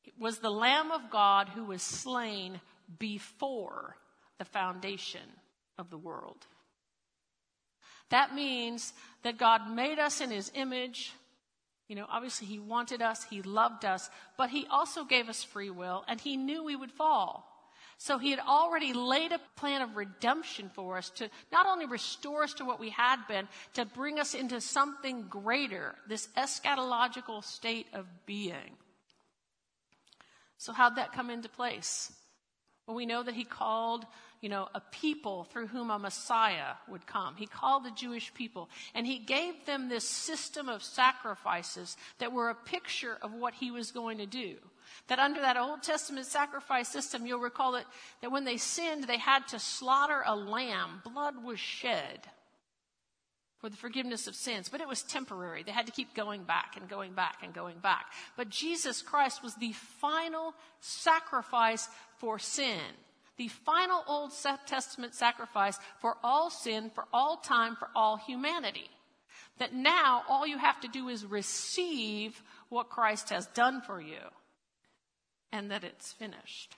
it 0.05 0.13
was 0.19 0.39
the 0.39 0.51
Lamb 0.51 0.91
of 0.91 1.11
God 1.11 1.49
who 1.49 1.65
was 1.65 1.81
slain 1.81 2.59
before 2.97 3.95
the 4.37 4.45
foundation 4.45 5.21
of 5.77 5.89
the 5.89 5.97
world. 5.97 6.47
That 8.09 8.33
means 8.33 8.93
that 9.23 9.37
God 9.37 9.69
made 9.69 9.99
us 9.99 10.21
in 10.21 10.31
his 10.31 10.51
image. 10.55 11.13
You 11.89 11.95
know, 11.95 12.05
obviously 12.07 12.45
he 12.47 12.59
wanted 12.59 13.01
us, 13.01 13.23
he 13.23 13.41
loved 13.41 13.83
us, 13.83 14.11
but 14.37 14.51
he 14.51 14.67
also 14.69 15.03
gave 15.03 15.27
us 15.27 15.43
free 15.43 15.71
will 15.71 16.05
and 16.07 16.21
he 16.21 16.37
knew 16.37 16.63
we 16.63 16.75
would 16.75 16.91
fall. 16.91 17.45
So 17.97 18.17
he 18.19 18.29
had 18.29 18.39
already 18.39 18.93
laid 18.93 19.33
a 19.33 19.41
plan 19.57 19.81
of 19.81 19.97
redemption 19.97 20.69
for 20.73 20.97
us 20.97 21.09
to 21.15 21.29
not 21.51 21.65
only 21.65 21.87
restore 21.87 22.43
us 22.43 22.53
to 22.53 22.65
what 22.65 22.79
we 22.79 22.91
had 22.91 23.17
been, 23.27 23.47
to 23.73 23.85
bring 23.85 24.19
us 24.19 24.35
into 24.35 24.61
something 24.61 25.23
greater, 25.23 25.95
this 26.07 26.29
eschatological 26.37 27.43
state 27.43 27.87
of 27.93 28.05
being. 28.25 28.77
So 30.59 30.71
how'd 30.71 30.95
that 30.95 31.11
come 31.11 31.29
into 31.29 31.49
place? 31.49 32.13
Well, 32.85 32.95
we 32.95 33.05
know 33.05 33.23
that 33.23 33.35
he 33.35 33.43
called 33.43 34.05
you 34.41 34.49
know, 34.49 34.69
a 34.73 34.81
people 34.91 35.43
through 35.45 35.67
whom 35.67 35.89
a 35.89 35.99
Messiah 35.99 36.75
would 36.87 37.05
come. 37.05 37.35
He 37.35 37.45
called 37.45 37.83
the 37.83 37.91
Jewish 37.91 38.33
people 38.33 38.69
and 38.95 39.05
he 39.05 39.19
gave 39.19 39.65
them 39.65 39.89
this 39.89 40.07
system 40.07 40.69
of 40.69 40.81
sacrifices 40.81 41.97
that 42.19 42.31
were 42.31 42.49
a 42.49 42.55
picture 42.55 43.17
of 43.21 43.33
what 43.33 43.53
he 43.53 43.69
was 43.69 43.91
going 43.91 44.17
to 44.19 44.25
do. 44.25 44.55
That 45.07 45.19
under 45.19 45.41
that 45.41 45.57
Old 45.57 45.83
Testament 45.83 46.25
sacrifice 46.25 46.87
system, 46.87 47.25
you'll 47.25 47.39
recall 47.39 47.73
that, 47.73 47.85
that 48.21 48.31
when 48.31 48.45
they 48.45 48.57
sinned, 48.57 49.03
they 49.03 49.17
had 49.17 49.47
to 49.49 49.59
slaughter 49.59 50.23
a 50.25 50.35
lamb. 50.35 51.01
Blood 51.03 51.43
was 51.43 51.59
shed 51.59 52.21
for 53.59 53.69
the 53.69 53.75
forgiveness 53.75 54.25
of 54.25 54.35
sins, 54.35 54.69
but 54.69 54.79
it 54.79 54.87
was 54.87 55.03
temporary. 55.03 55.63
They 55.63 55.73
had 55.73 55.85
to 55.85 55.91
keep 55.91 56.15
going 56.15 56.43
back 56.43 56.77
and 56.77 56.87
going 56.87 57.11
back 57.13 57.39
and 57.43 57.53
going 57.53 57.77
back. 57.79 58.05
But 58.37 58.49
Jesus 58.49 59.01
Christ 59.01 59.43
was 59.43 59.53
the 59.55 59.73
final 59.73 60.53
sacrifice 60.79 61.89
for 62.17 62.39
sin 62.39 62.79
the 63.39 63.47
final 63.47 64.03
Old 64.05 64.33
Testament 64.67 65.15
sacrifice 65.15 65.79
for 66.01 66.17
all 66.21 66.49
sin, 66.49 66.91
for 66.93 67.05
all 67.13 67.37
time, 67.37 67.77
for 67.77 67.87
all 67.95 68.17
humanity. 68.17 68.89
That 69.59 69.73
now 69.73 70.23
all 70.27 70.45
you 70.45 70.57
have 70.57 70.81
to 70.81 70.89
do 70.89 71.07
is 71.07 71.25
receive 71.25 72.43
what 72.67 72.89
Christ 72.89 73.29
has 73.29 73.47
done 73.47 73.81
for 73.81 74.01
you 74.01 74.19
and 75.53 75.71
that 75.71 75.85
it's 75.85 76.11
finished. 76.11 76.75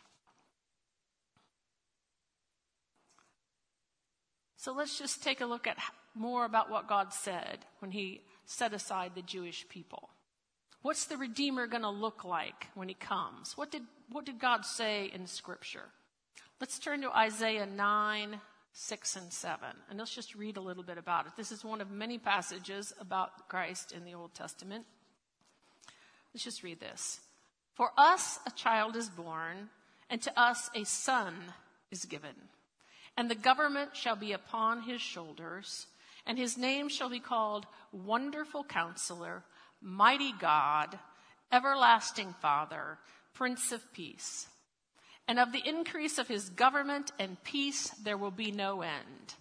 So 4.55 4.71
let's 4.71 4.99
just 4.99 5.23
take 5.23 5.41
a 5.41 5.47
look 5.47 5.65
at 5.65 5.77
more 6.13 6.45
about 6.45 6.69
what 6.69 6.87
God 6.87 7.11
said 7.11 7.65
when 7.79 7.89
he 7.89 8.21
set 8.45 8.71
aside 8.71 9.13
the 9.15 9.23
Jewish 9.23 9.67
people. 9.67 10.09
What's 10.83 11.05
the 11.05 11.17
Redeemer 11.17 11.65
going 11.65 11.81
to 11.81 11.89
look 11.89 12.23
like 12.23 12.67
when 12.75 12.87
he 12.87 12.93
comes? 12.93 13.57
What 13.57 13.71
did, 13.71 13.83
what 14.11 14.25
did 14.25 14.39
God 14.39 14.63
say 14.63 15.09
in 15.11 15.25
Scripture? 15.25 15.89
Let's 16.61 16.77
turn 16.77 17.01
to 17.01 17.09
Isaiah 17.09 17.65
9, 17.65 18.39
6, 18.73 19.15
and 19.15 19.33
7, 19.33 19.67
and 19.89 19.97
let's 19.97 20.13
just 20.13 20.35
read 20.35 20.57
a 20.57 20.61
little 20.61 20.83
bit 20.83 20.99
about 20.99 21.25
it. 21.25 21.31
This 21.35 21.51
is 21.51 21.65
one 21.65 21.81
of 21.81 21.89
many 21.89 22.19
passages 22.19 22.93
about 22.99 23.49
Christ 23.49 23.91
in 23.91 24.05
the 24.05 24.13
Old 24.13 24.35
Testament. 24.35 24.85
Let's 26.31 26.43
just 26.43 26.61
read 26.61 26.79
this. 26.79 27.19
For 27.73 27.89
us 27.97 28.37
a 28.45 28.51
child 28.51 28.95
is 28.95 29.09
born, 29.09 29.69
and 30.07 30.21
to 30.21 30.39
us 30.39 30.69
a 30.75 30.83
son 30.83 31.33
is 31.89 32.05
given. 32.05 32.35
And 33.17 33.27
the 33.27 33.33
government 33.33 33.95
shall 33.95 34.15
be 34.15 34.31
upon 34.31 34.83
his 34.83 35.01
shoulders, 35.01 35.87
and 36.27 36.37
his 36.37 36.59
name 36.59 36.89
shall 36.89 37.09
be 37.09 37.19
called 37.19 37.65
Wonderful 37.91 38.65
Counselor, 38.65 39.41
Mighty 39.81 40.31
God, 40.39 40.99
Everlasting 41.51 42.35
Father, 42.39 42.99
Prince 43.33 43.71
of 43.71 43.91
Peace. 43.93 44.45
And 45.31 45.39
of 45.39 45.53
the 45.53 45.65
increase 45.65 46.17
of 46.17 46.27
his 46.27 46.49
government 46.49 47.13
and 47.17 47.41
peace 47.41 47.87
there 48.03 48.17
will 48.17 48.31
be 48.31 48.51
no 48.51 48.81
end. 48.81 49.35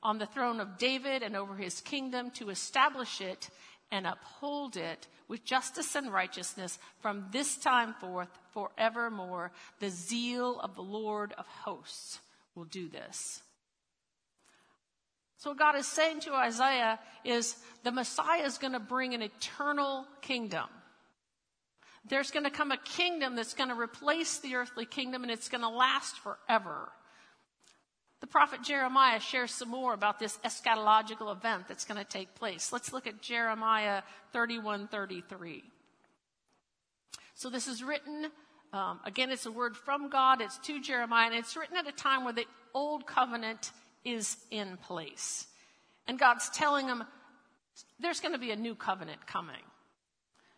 On 0.00 0.18
the 0.18 0.26
throne 0.26 0.60
of 0.60 0.78
David 0.78 1.24
and 1.24 1.34
over 1.34 1.56
his 1.56 1.80
kingdom 1.80 2.30
to 2.36 2.50
establish 2.50 3.20
it 3.20 3.50
and 3.90 4.06
uphold 4.06 4.76
it 4.76 5.08
with 5.26 5.44
justice 5.44 5.96
and 5.96 6.12
righteousness 6.12 6.78
from 7.00 7.26
this 7.32 7.56
time 7.56 7.92
forth 7.94 8.28
forevermore. 8.52 9.50
The 9.80 9.90
zeal 9.90 10.60
of 10.60 10.76
the 10.76 10.82
Lord 10.82 11.34
of 11.36 11.48
hosts 11.48 12.20
will 12.54 12.66
do 12.66 12.88
this. 12.88 13.42
So, 15.38 15.50
what 15.50 15.58
God 15.58 15.74
is 15.74 15.88
saying 15.88 16.20
to 16.20 16.34
Isaiah 16.34 17.00
is 17.24 17.56
the 17.82 17.90
Messiah 17.90 18.44
is 18.44 18.58
going 18.58 18.74
to 18.74 18.78
bring 18.78 19.12
an 19.12 19.22
eternal 19.22 20.06
kingdom. 20.20 20.68
There's 22.04 22.30
going 22.30 22.44
to 22.44 22.50
come 22.50 22.72
a 22.72 22.78
kingdom 22.78 23.36
that's 23.36 23.54
going 23.54 23.68
to 23.68 23.78
replace 23.78 24.38
the 24.38 24.56
earthly 24.56 24.86
kingdom 24.86 25.22
and 25.22 25.30
it's 25.30 25.48
going 25.48 25.62
to 25.62 25.68
last 25.68 26.16
forever. 26.18 26.90
The 28.20 28.26
prophet 28.26 28.62
Jeremiah 28.62 29.20
shares 29.20 29.50
some 29.50 29.68
more 29.68 29.94
about 29.94 30.18
this 30.18 30.38
eschatological 30.44 31.32
event 31.32 31.66
that's 31.68 31.84
going 31.84 31.98
to 31.98 32.08
take 32.08 32.34
place. 32.34 32.72
Let's 32.72 32.92
look 32.92 33.06
at 33.06 33.20
Jeremiah 33.20 34.02
31 34.32 34.88
33. 34.88 35.64
So 37.34 37.50
this 37.50 37.66
is 37.66 37.82
written, 37.82 38.26
um, 38.72 39.00
again, 39.04 39.32
it's 39.32 39.46
a 39.46 39.50
word 39.50 39.76
from 39.76 40.08
God, 40.08 40.40
it's 40.40 40.58
to 40.58 40.80
Jeremiah, 40.80 41.26
and 41.26 41.34
it's 41.34 41.56
written 41.56 41.76
at 41.76 41.88
a 41.88 41.92
time 41.92 42.24
where 42.24 42.32
the 42.32 42.46
old 42.74 43.06
covenant 43.06 43.72
is 44.04 44.36
in 44.50 44.76
place. 44.76 45.46
And 46.06 46.18
God's 46.18 46.48
telling 46.50 46.86
him 46.86 47.02
there's 47.98 48.20
going 48.20 48.34
to 48.34 48.38
be 48.38 48.50
a 48.50 48.56
new 48.56 48.76
covenant 48.76 49.26
coming. 49.26 49.62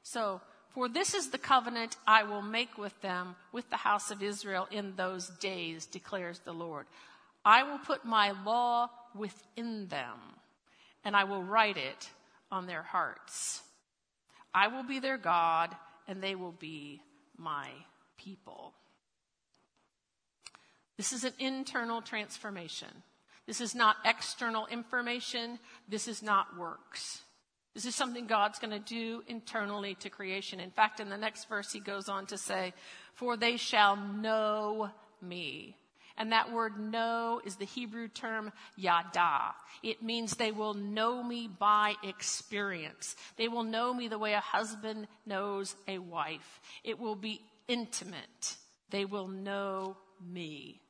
So 0.02 0.40
for 0.74 0.88
this 0.88 1.14
is 1.14 1.30
the 1.30 1.38
covenant 1.38 1.96
I 2.06 2.24
will 2.24 2.42
make 2.42 2.76
with 2.76 3.00
them, 3.00 3.36
with 3.52 3.70
the 3.70 3.76
house 3.76 4.10
of 4.10 4.22
Israel 4.22 4.66
in 4.72 4.94
those 4.96 5.28
days, 5.28 5.86
declares 5.86 6.40
the 6.40 6.52
Lord. 6.52 6.86
I 7.44 7.62
will 7.62 7.78
put 7.78 8.04
my 8.04 8.32
law 8.44 8.90
within 9.14 9.86
them, 9.86 10.18
and 11.04 11.14
I 11.14 11.24
will 11.24 11.42
write 11.42 11.76
it 11.76 12.10
on 12.50 12.66
their 12.66 12.82
hearts. 12.82 13.62
I 14.52 14.68
will 14.68 14.82
be 14.82 14.98
their 14.98 15.18
God, 15.18 15.70
and 16.08 16.20
they 16.20 16.34
will 16.34 16.52
be 16.52 17.00
my 17.36 17.68
people. 18.16 18.72
This 20.96 21.12
is 21.12 21.24
an 21.24 21.32
internal 21.38 22.02
transformation. 22.02 22.88
This 23.46 23.60
is 23.60 23.74
not 23.74 23.96
external 24.04 24.66
information. 24.66 25.58
This 25.88 26.08
is 26.08 26.22
not 26.22 26.56
works. 26.58 27.23
This 27.74 27.86
is 27.86 27.94
something 27.94 28.26
God's 28.26 28.60
going 28.60 28.70
to 28.70 28.78
do 28.78 29.22
internally 29.26 29.96
to 29.96 30.08
creation. 30.08 30.60
In 30.60 30.70
fact, 30.70 31.00
in 31.00 31.08
the 31.08 31.16
next 31.16 31.48
verse, 31.48 31.72
he 31.72 31.80
goes 31.80 32.08
on 32.08 32.26
to 32.26 32.38
say, 32.38 32.72
For 33.14 33.36
they 33.36 33.56
shall 33.56 33.96
know 33.96 34.90
me. 35.20 35.76
And 36.16 36.30
that 36.30 36.52
word 36.52 36.78
know 36.78 37.40
is 37.44 37.56
the 37.56 37.64
Hebrew 37.64 38.06
term 38.06 38.52
yada. 38.76 39.54
It 39.82 40.02
means 40.02 40.36
they 40.36 40.52
will 40.52 40.74
know 40.74 41.22
me 41.22 41.48
by 41.48 41.94
experience. 42.04 43.16
They 43.36 43.48
will 43.48 43.64
know 43.64 43.92
me 43.92 44.06
the 44.06 44.18
way 44.18 44.34
a 44.34 44.40
husband 44.40 45.08
knows 45.26 45.74
a 45.88 45.98
wife. 45.98 46.60
It 46.84 47.00
will 47.00 47.16
be 47.16 47.42
intimate. 47.66 48.56
They 48.90 49.04
will 49.04 49.26
know 49.26 49.96
me. 50.24 50.80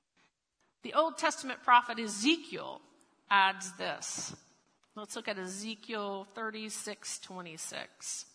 The 0.83 0.93
Old 0.93 1.17
Testament 1.17 1.63
prophet 1.63 1.99
Ezekiel 1.99 2.83
adds 3.31 3.73
this. 3.79 4.37
Let's 4.97 5.17
look 5.17 5.27
at 5.27 5.41
Ezekiel 5.41 6.29
36 6.37 7.19
26. 7.19 8.27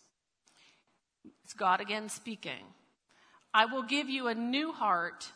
It's 1.42 1.54
God 1.54 1.80
again 1.80 2.10
speaking. 2.10 2.74
I 3.54 3.64
will 3.64 3.82
give 3.82 4.10
you 4.10 4.28
a 4.28 4.34
new 4.34 4.70
heart 4.70 5.32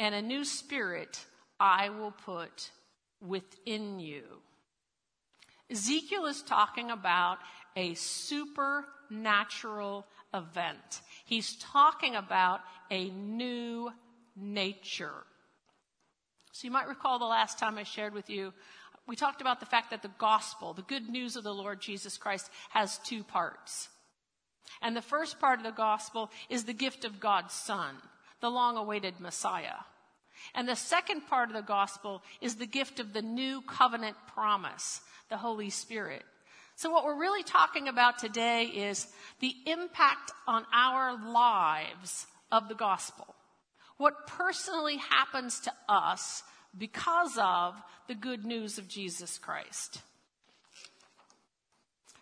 and 0.00 0.16
a 0.16 0.22
new 0.22 0.44
spirit 0.44 1.24
I 1.60 1.90
will 1.90 2.10
put 2.10 2.72
within 3.20 4.00
you. 4.00 4.24
Ezekiel 5.70 6.26
is 6.26 6.42
talking 6.42 6.90
about 6.90 7.38
a 7.76 7.94
supernatural 7.94 10.08
event. 10.34 11.02
He's 11.24 11.54
talking 11.56 12.16
about 12.16 12.62
a 12.90 13.10
new 13.10 13.92
nature. 14.34 15.22
So 16.50 16.66
you 16.66 16.72
might 16.72 16.88
recall 16.88 17.20
the 17.20 17.26
last 17.26 17.60
time 17.60 17.78
I 17.78 17.84
shared 17.84 18.12
with 18.12 18.28
you 18.28 18.52
we 19.06 19.16
talked 19.16 19.40
about 19.40 19.60
the 19.60 19.66
fact 19.66 19.90
that 19.90 20.02
the 20.02 20.10
gospel, 20.18 20.72
the 20.72 20.82
good 20.82 21.08
news 21.08 21.36
of 21.36 21.44
the 21.44 21.54
Lord 21.54 21.80
Jesus 21.80 22.16
Christ, 22.16 22.50
has 22.70 22.98
two 22.98 23.22
parts. 23.22 23.88
And 24.80 24.96
the 24.96 25.02
first 25.02 25.38
part 25.38 25.58
of 25.58 25.64
the 25.64 25.72
gospel 25.72 26.30
is 26.48 26.64
the 26.64 26.72
gift 26.72 27.04
of 27.04 27.20
God's 27.20 27.54
Son, 27.54 27.96
the 28.40 28.50
long 28.50 28.76
awaited 28.76 29.20
Messiah. 29.20 29.84
And 30.54 30.66
the 30.66 30.76
second 30.76 31.22
part 31.26 31.48
of 31.48 31.54
the 31.54 31.62
gospel 31.62 32.22
is 32.40 32.56
the 32.56 32.66
gift 32.66 32.98
of 32.98 33.12
the 33.12 33.22
new 33.22 33.62
covenant 33.62 34.16
promise, 34.34 35.00
the 35.28 35.36
Holy 35.36 35.70
Spirit. 35.70 36.22
So 36.76 36.90
what 36.90 37.04
we're 37.04 37.20
really 37.20 37.44
talking 37.44 37.88
about 37.88 38.18
today 38.18 38.64
is 38.64 39.06
the 39.40 39.54
impact 39.66 40.32
on 40.46 40.64
our 40.72 41.16
lives 41.30 42.26
of 42.50 42.68
the 42.68 42.74
gospel. 42.74 43.34
What 43.96 44.26
personally 44.26 44.96
happens 44.96 45.60
to 45.60 45.72
us 45.88 46.42
because 46.76 47.38
of 47.38 47.74
the 48.08 48.14
good 48.14 48.44
news 48.44 48.78
of 48.78 48.88
Jesus 48.88 49.38
Christ. 49.38 50.00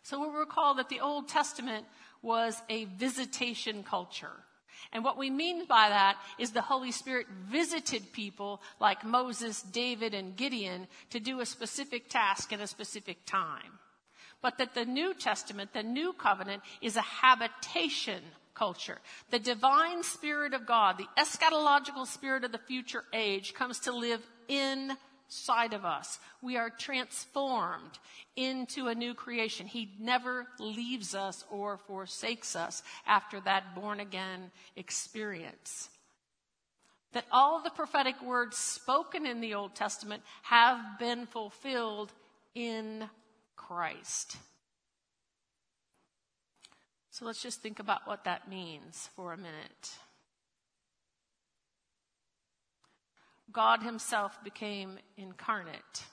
So 0.02 0.20
we'll 0.20 0.32
recall 0.32 0.74
that 0.74 0.88
the 0.88 1.00
Old 1.00 1.28
Testament 1.28 1.86
was 2.22 2.60
a 2.68 2.84
visitation 2.84 3.82
culture. 3.82 4.44
And 4.92 5.04
what 5.04 5.16
we 5.16 5.30
mean 5.30 5.64
by 5.66 5.88
that 5.88 6.18
is 6.38 6.50
the 6.50 6.60
Holy 6.60 6.90
Spirit 6.90 7.26
visited 7.48 8.12
people 8.12 8.60
like 8.80 9.04
Moses, 9.04 9.62
David, 9.62 10.12
and 10.12 10.36
Gideon 10.36 10.86
to 11.10 11.20
do 11.20 11.40
a 11.40 11.46
specific 11.46 12.08
task 12.08 12.52
at 12.52 12.60
a 12.60 12.66
specific 12.66 13.24
time. 13.24 13.78
But 14.42 14.58
that 14.58 14.74
the 14.74 14.84
New 14.84 15.14
Testament, 15.14 15.72
the 15.72 15.82
New 15.82 16.12
Covenant, 16.12 16.62
is 16.80 16.96
a 16.96 17.00
habitation 17.00 18.22
culture. 18.54 18.98
The 19.30 19.38
divine 19.38 20.02
Spirit 20.02 20.54
of 20.54 20.66
God, 20.66 20.98
the 20.98 21.08
eschatological 21.18 22.06
spirit 22.06 22.44
of 22.44 22.52
the 22.52 22.58
future 22.58 23.04
age, 23.12 23.54
comes 23.54 23.80
to 23.80 23.92
live 23.92 24.20
inside 24.48 25.72
of 25.72 25.84
us. 25.84 26.18
We 26.40 26.56
are 26.56 26.70
transformed 26.70 27.98
into 28.36 28.88
a 28.88 28.94
new 28.94 29.14
creation. 29.14 29.66
He 29.66 29.92
never 29.98 30.46
leaves 30.58 31.14
us 31.14 31.44
or 31.50 31.78
forsakes 31.78 32.56
us 32.56 32.82
after 33.06 33.40
that 33.40 33.74
born 33.74 34.00
again 34.00 34.50
experience. 34.76 35.88
That 37.12 37.26
all 37.30 37.62
the 37.62 37.70
prophetic 37.70 38.22
words 38.22 38.56
spoken 38.56 39.26
in 39.26 39.40
the 39.40 39.54
Old 39.54 39.74
Testament 39.74 40.22
have 40.42 40.98
been 40.98 41.26
fulfilled 41.26 42.12
in 42.54 43.04
Christ. 43.54 44.36
So 47.12 47.26
let's 47.26 47.42
just 47.42 47.60
think 47.60 47.78
about 47.78 48.06
what 48.06 48.24
that 48.24 48.48
means 48.48 49.10
for 49.14 49.34
a 49.34 49.36
minute. 49.36 49.90
God 53.52 53.82
Himself 53.82 54.42
became 54.42 54.98
incarnate. 55.18 56.04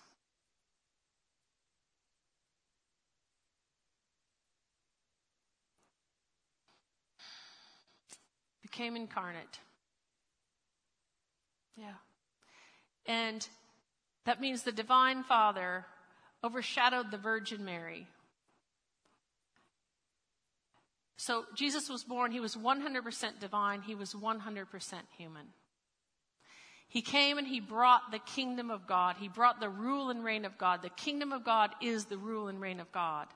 Became 8.61 8.97
incarnate. 8.97 9.59
Yeah. 11.77 11.93
And 13.05 13.47
that 14.25 14.41
means 14.41 14.63
the 14.63 14.73
Divine 14.73 15.23
Father 15.23 15.85
overshadowed 16.43 17.09
the 17.09 17.17
Virgin 17.17 17.63
Mary. 17.63 18.05
So 21.29 21.45
Jesus 21.53 21.89
was 21.89 22.03
born, 22.03 22.31
he 22.31 22.39
was 22.39 22.55
100% 22.55 23.39
divine, 23.39 23.83
he 23.83 23.93
was 23.93 24.15
100% 24.15 24.93
human. 25.15 25.45
He 26.87 27.03
came 27.03 27.37
and 27.37 27.45
he 27.45 27.59
brought 27.59 28.09
the 28.09 28.17
kingdom 28.17 28.71
of 28.71 28.87
God. 28.87 29.15
He 29.19 29.27
brought 29.27 29.59
the 29.59 29.69
rule 29.69 30.09
and 30.09 30.23
reign 30.23 30.43
of 30.43 30.57
God. 30.57 30.81
The 30.81 30.89
kingdom 30.89 31.31
of 31.31 31.45
God 31.45 31.69
is 31.83 32.05
the 32.05 32.17
rule 32.17 32.47
and 32.47 32.59
reign 32.59 32.79
of 32.79 32.91
God. 32.91 33.27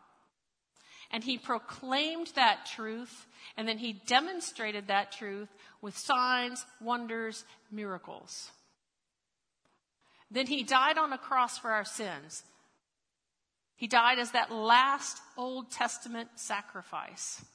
And 1.12 1.24
he 1.24 1.38
proclaimed 1.38 2.32
that 2.34 2.66
truth, 2.66 3.28
and 3.58 3.68
then 3.68 3.78
he 3.78 4.02
demonstrated 4.08 4.88
that 4.88 5.12
truth 5.12 5.50
with 5.80 5.96
signs, 5.96 6.66
wonders, 6.82 7.46
miracles. 7.72 8.50
Then 10.32 10.48
he 10.48 10.64
died 10.64 10.98
on 10.98 11.14
a 11.14 11.20
cross 11.20 11.60
for 11.60 11.70
our 11.70 11.86
sins. 11.86 12.42
He 13.76 13.86
died 13.86 14.18
as 14.18 14.32
that 14.32 14.52
last 14.52 15.22
Old 15.38 15.70
Testament 15.70 16.30
sacrifice. 16.38 17.46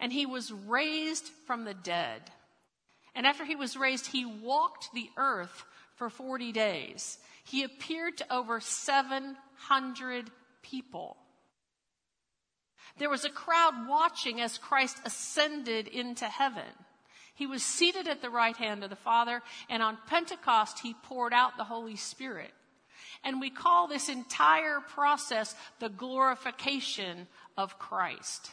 And 0.00 0.12
he 0.12 0.26
was 0.26 0.52
raised 0.52 1.28
from 1.46 1.64
the 1.64 1.74
dead. 1.74 2.22
And 3.14 3.26
after 3.26 3.44
he 3.44 3.56
was 3.56 3.76
raised, 3.76 4.06
he 4.06 4.24
walked 4.24 4.92
the 4.92 5.10
earth 5.16 5.64
for 5.96 6.10
40 6.10 6.52
days. 6.52 7.18
He 7.44 7.62
appeared 7.62 8.18
to 8.18 8.34
over 8.34 8.60
700 8.60 10.30
people. 10.62 11.16
There 12.98 13.10
was 13.10 13.24
a 13.24 13.30
crowd 13.30 13.88
watching 13.88 14.40
as 14.40 14.58
Christ 14.58 14.98
ascended 15.04 15.88
into 15.88 16.26
heaven. 16.26 16.64
He 17.34 17.46
was 17.46 17.62
seated 17.62 18.06
at 18.06 18.22
the 18.22 18.30
right 18.30 18.56
hand 18.56 18.84
of 18.84 18.90
the 18.90 18.96
Father, 18.96 19.42
and 19.68 19.82
on 19.82 19.98
Pentecost, 20.06 20.78
he 20.78 20.94
poured 20.94 21.32
out 21.32 21.56
the 21.56 21.64
Holy 21.64 21.96
Spirit. 21.96 22.52
And 23.24 23.40
we 23.40 23.50
call 23.50 23.88
this 23.88 24.08
entire 24.08 24.80
process 24.80 25.54
the 25.80 25.88
glorification 25.88 27.26
of 27.56 27.78
Christ. 27.78 28.50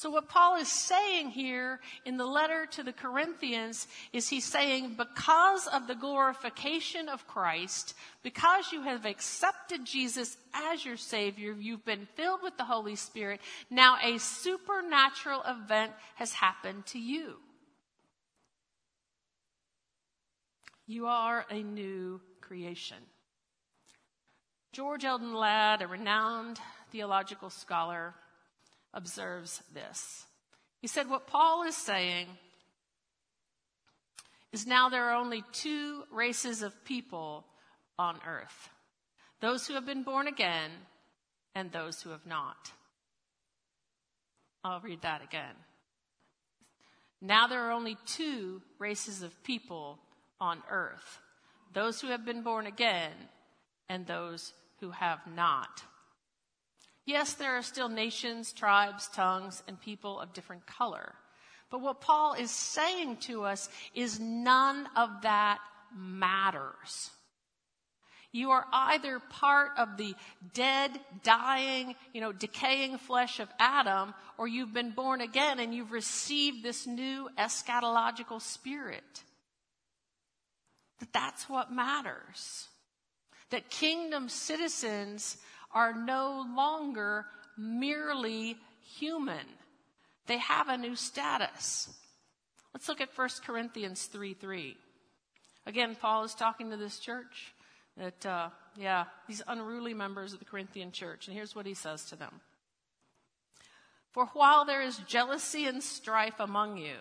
So, 0.00 0.08
what 0.08 0.30
Paul 0.30 0.56
is 0.56 0.68
saying 0.68 1.28
here 1.28 1.78
in 2.06 2.16
the 2.16 2.24
letter 2.24 2.64
to 2.70 2.82
the 2.82 2.90
Corinthians 2.90 3.86
is 4.14 4.30
he's 4.30 4.46
saying, 4.46 4.94
because 4.96 5.66
of 5.66 5.86
the 5.86 5.94
glorification 5.94 7.10
of 7.10 7.26
Christ, 7.26 7.92
because 8.22 8.72
you 8.72 8.80
have 8.80 9.04
accepted 9.04 9.84
Jesus 9.84 10.38
as 10.54 10.86
your 10.86 10.96
Savior, 10.96 11.52
you've 11.52 11.84
been 11.84 12.08
filled 12.14 12.40
with 12.42 12.56
the 12.56 12.64
Holy 12.64 12.96
Spirit, 12.96 13.42
now 13.68 13.98
a 14.02 14.16
supernatural 14.16 15.42
event 15.46 15.92
has 16.14 16.32
happened 16.32 16.86
to 16.86 16.98
you. 16.98 17.34
You 20.86 21.08
are 21.08 21.44
a 21.50 21.62
new 21.62 22.22
creation. 22.40 22.96
George 24.72 25.04
Eldon 25.04 25.34
Ladd, 25.34 25.82
a 25.82 25.86
renowned 25.86 26.58
theological 26.90 27.50
scholar, 27.50 28.14
observes 28.92 29.62
this. 29.74 30.24
He 30.80 30.86
said, 30.86 31.08
What 31.08 31.26
Paul 31.26 31.64
is 31.64 31.76
saying 31.76 32.26
is 34.52 34.66
now 34.66 34.88
there 34.88 35.10
are 35.10 35.14
only 35.14 35.44
two 35.52 36.04
races 36.12 36.62
of 36.62 36.84
people 36.84 37.44
on 37.98 38.18
earth 38.26 38.70
those 39.40 39.66
who 39.66 39.72
have 39.72 39.86
been 39.86 40.02
born 40.02 40.26
again 40.26 40.70
and 41.54 41.72
those 41.72 42.02
who 42.02 42.10
have 42.10 42.26
not. 42.26 42.72
I'll 44.62 44.80
read 44.80 45.00
that 45.00 45.24
again. 45.24 45.54
Now 47.22 47.46
there 47.46 47.64
are 47.66 47.70
only 47.70 47.96
two 48.04 48.60
races 48.78 49.22
of 49.22 49.42
people 49.42 49.98
on 50.40 50.62
earth 50.70 51.20
those 51.72 52.00
who 52.00 52.08
have 52.08 52.24
been 52.24 52.42
born 52.42 52.66
again 52.66 53.12
and 53.88 54.06
those 54.06 54.52
who 54.80 54.90
have 54.90 55.20
not. 55.26 55.84
Yes, 57.06 57.34
there 57.34 57.56
are 57.56 57.62
still 57.62 57.88
nations, 57.88 58.52
tribes, 58.52 59.08
tongues, 59.08 59.62
and 59.66 59.80
people 59.80 60.20
of 60.20 60.32
different 60.32 60.66
color. 60.66 61.14
But 61.70 61.80
what 61.80 62.00
Paul 62.00 62.34
is 62.34 62.50
saying 62.50 63.18
to 63.18 63.44
us 63.44 63.68
is 63.94 64.20
none 64.20 64.88
of 64.96 65.22
that 65.22 65.58
matters. 65.96 67.10
You 68.32 68.50
are 68.52 68.64
either 68.72 69.18
part 69.18 69.72
of 69.76 69.96
the 69.96 70.14
dead, 70.54 71.00
dying, 71.24 71.96
you 72.12 72.20
know, 72.20 72.32
decaying 72.32 72.98
flesh 72.98 73.40
of 73.40 73.48
Adam, 73.58 74.14
or 74.38 74.46
you've 74.46 74.72
been 74.72 74.92
born 74.92 75.20
again 75.20 75.58
and 75.58 75.74
you've 75.74 75.90
received 75.90 76.62
this 76.62 76.86
new 76.86 77.28
eschatological 77.36 78.40
spirit. 78.40 79.24
That 81.00 81.12
that's 81.12 81.48
what 81.48 81.72
matters. 81.72 82.68
That 83.50 83.68
kingdom 83.68 84.28
citizens 84.28 85.36
are 85.72 85.94
no 85.94 86.44
longer 86.54 87.26
merely 87.56 88.56
human. 88.98 89.46
They 90.26 90.38
have 90.38 90.68
a 90.68 90.76
new 90.76 90.96
status. 90.96 91.92
Let's 92.74 92.88
look 92.88 93.00
at 93.00 93.16
1 93.16 93.28
Corinthians 93.44 94.06
3 94.06 94.34
3. 94.34 94.76
Again, 95.66 95.96
Paul 96.00 96.24
is 96.24 96.34
talking 96.34 96.70
to 96.70 96.76
this 96.76 96.98
church 96.98 97.52
that, 97.96 98.24
uh, 98.24 98.48
yeah, 98.76 99.04
these 99.28 99.42
unruly 99.46 99.94
members 99.94 100.32
of 100.32 100.38
the 100.38 100.44
Corinthian 100.44 100.92
church. 100.92 101.26
And 101.26 101.36
here's 101.36 101.54
what 101.54 101.66
he 101.66 101.74
says 101.74 102.04
to 102.06 102.16
them 102.16 102.40
For 104.12 104.26
while 104.26 104.64
there 104.64 104.82
is 104.82 104.98
jealousy 105.06 105.66
and 105.66 105.82
strife 105.82 106.38
among 106.38 106.78
you, 106.78 106.96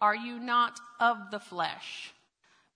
are 0.00 0.14
you 0.14 0.38
not 0.38 0.78
of 1.00 1.30
the 1.30 1.40
flesh, 1.40 2.12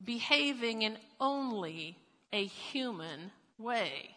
behaving 0.03 0.83
in 0.83 0.99
only 1.21 1.99
a 2.33 2.45
human 2.45 3.31
way? 3.59 4.11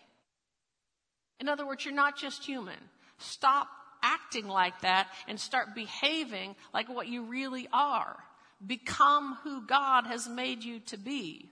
In 1.40 1.50
other 1.50 1.66
words, 1.66 1.86
you're 1.86 1.94
not 1.94 2.18
just 2.18 2.46
human. 2.46 2.80
Stop 3.18 3.68
acting 4.02 4.48
like 4.48 4.82
that 4.82 5.08
and 5.28 5.40
start 5.40 5.76
behaving 5.76 6.56
like 6.74 6.88
what 6.88 7.08
you 7.08 7.24
really 7.24 7.68
are. 7.74 8.18
Become 8.66 9.38
who 9.44 9.66
God 9.66 10.08
has 10.08 10.28
made 10.30 10.64
you 10.64 10.80
to 10.82 10.98
be. 10.98 11.52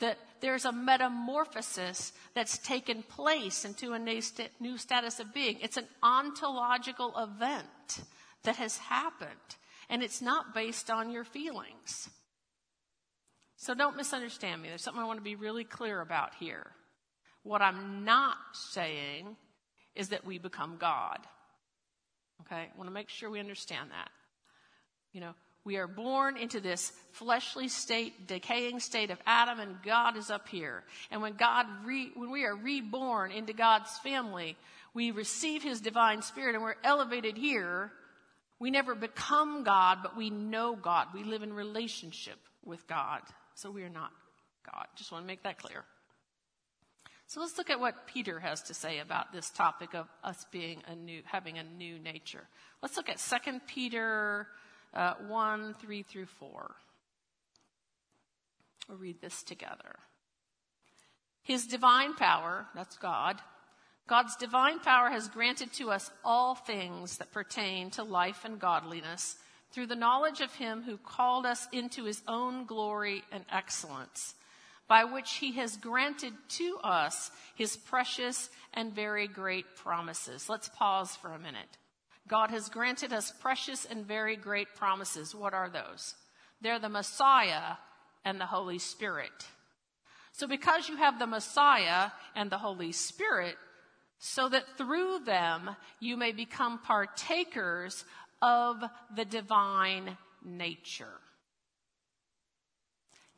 That 0.00 0.18
there's 0.40 0.64
a 0.64 0.72
metamorphosis 0.72 2.12
that's 2.34 2.56
taken 2.58 3.02
place 3.02 3.64
into 3.64 3.92
a 3.92 3.98
new 3.98 4.78
status 4.78 5.20
of 5.20 5.34
being. 5.34 5.58
It's 5.60 5.76
an 5.76 5.86
ontological 6.02 7.12
event 7.18 8.00
that 8.44 8.56
has 8.56 8.78
happened, 8.78 9.30
and 9.90 10.02
it's 10.02 10.22
not 10.22 10.54
based 10.54 10.90
on 10.90 11.10
your 11.10 11.24
feelings. 11.24 12.08
So 13.56 13.74
don't 13.74 13.96
misunderstand 13.96 14.62
me. 14.62 14.68
There's 14.68 14.82
something 14.82 15.02
I 15.02 15.06
want 15.06 15.18
to 15.18 15.22
be 15.22 15.36
really 15.36 15.64
clear 15.64 16.00
about 16.00 16.34
here. 16.40 16.70
What 17.42 17.62
I'm 17.62 18.04
not 18.04 18.36
saying 18.52 19.36
is 19.94 20.10
that 20.10 20.24
we 20.24 20.38
become 20.38 20.76
God. 20.78 21.18
Okay? 22.42 22.68
I 22.72 22.76
want 22.76 22.88
to 22.88 22.94
make 22.94 23.08
sure 23.08 23.30
we 23.30 23.40
understand 23.40 23.90
that. 23.90 24.10
You 25.12 25.20
know, 25.20 25.34
we 25.64 25.76
are 25.76 25.86
born 25.86 26.36
into 26.36 26.60
this 26.60 26.92
fleshly 27.12 27.68
state, 27.68 28.26
decaying 28.26 28.80
state 28.80 29.10
of 29.10 29.18
Adam, 29.26 29.60
and 29.60 29.82
God 29.82 30.16
is 30.16 30.30
up 30.30 30.48
here. 30.48 30.84
And 31.10 31.20
when 31.20 31.34
God, 31.34 31.66
re, 31.84 32.10
when 32.14 32.30
we 32.30 32.44
are 32.44 32.54
reborn 32.54 33.30
into 33.30 33.52
God's 33.52 33.90
family, 33.98 34.56
we 34.94 35.10
receive 35.10 35.62
His 35.62 35.80
divine 35.80 36.22
spirit 36.22 36.54
and 36.54 36.64
we're 36.64 36.76
elevated 36.82 37.36
here. 37.36 37.92
We 38.58 38.70
never 38.70 38.94
become 38.94 39.64
God, 39.64 39.98
but 40.02 40.16
we 40.16 40.30
know 40.30 40.76
God. 40.76 41.08
We 41.14 41.24
live 41.24 41.42
in 41.42 41.52
relationship 41.52 42.38
with 42.64 42.86
God. 42.86 43.20
So 43.54 43.70
we 43.70 43.82
are 43.82 43.90
not 43.90 44.12
God. 44.70 44.86
Just 44.96 45.12
want 45.12 45.24
to 45.24 45.26
make 45.26 45.42
that 45.42 45.58
clear. 45.58 45.84
So 47.30 47.40
let's 47.40 47.56
look 47.56 47.70
at 47.70 47.78
what 47.78 48.08
Peter 48.08 48.40
has 48.40 48.60
to 48.62 48.74
say 48.74 48.98
about 48.98 49.32
this 49.32 49.50
topic 49.50 49.94
of 49.94 50.08
us 50.24 50.46
being 50.50 50.82
a 50.88 50.96
new, 50.96 51.22
having 51.24 51.58
a 51.58 51.62
new 51.62 51.96
nature. 51.96 52.42
Let's 52.82 52.96
look 52.96 53.08
at 53.08 53.18
2 53.18 53.60
Peter 53.68 54.48
uh, 54.92 55.14
1, 55.28 55.76
3 55.80 56.02
through 56.02 56.26
4. 56.26 56.74
We'll 58.88 58.98
read 58.98 59.20
this 59.20 59.44
together. 59.44 60.00
His 61.44 61.68
divine 61.68 62.14
power, 62.14 62.66
that's 62.74 62.96
God, 62.96 63.36
God's 64.08 64.34
divine 64.34 64.80
power 64.80 65.08
has 65.08 65.28
granted 65.28 65.72
to 65.74 65.92
us 65.92 66.10
all 66.24 66.56
things 66.56 67.18
that 67.18 67.30
pertain 67.30 67.90
to 67.90 68.02
life 68.02 68.44
and 68.44 68.58
godliness 68.58 69.36
through 69.70 69.86
the 69.86 69.94
knowledge 69.94 70.40
of 70.40 70.52
him 70.54 70.82
who 70.82 70.96
called 70.96 71.46
us 71.46 71.68
into 71.70 72.06
his 72.06 72.22
own 72.26 72.64
glory 72.64 73.22
and 73.30 73.44
excellence, 73.52 74.34
by 74.90 75.04
which 75.04 75.34
he 75.34 75.52
has 75.52 75.76
granted 75.76 76.32
to 76.48 76.76
us 76.82 77.30
his 77.54 77.76
precious 77.76 78.50
and 78.74 78.92
very 78.92 79.28
great 79.28 79.76
promises. 79.76 80.48
Let's 80.48 80.68
pause 80.68 81.14
for 81.14 81.32
a 81.32 81.38
minute. 81.38 81.78
God 82.26 82.50
has 82.50 82.68
granted 82.68 83.12
us 83.12 83.32
precious 83.40 83.84
and 83.84 84.04
very 84.04 84.34
great 84.34 84.74
promises. 84.74 85.32
What 85.32 85.54
are 85.54 85.70
those? 85.70 86.16
They're 86.60 86.80
the 86.80 86.88
Messiah 86.88 87.76
and 88.24 88.40
the 88.40 88.46
Holy 88.46 88.80
Spirit. 88.80 89.30
So 90.32 90.48
because 90.48 90.88
you 90.88 90.96
have 90.96 91.20
the 91.20 91.26
Messiah 91.28 92.10
and 92.34 92.50
the 92.50 92.58
Holy 92.58 92.90
Spirit, 92.90 93.54
so 94.18 94.48
that 94.48 94.76
through 94.76 95.20
them 95.24 95.70
you 96.00 96.16
may 96.16 96.32
become 96.32 96.80
partakers 96.80 98.04
of 98.42 98.82
the 99.14 99.24
divine 99.24 100.18
nature. 100.44 101.20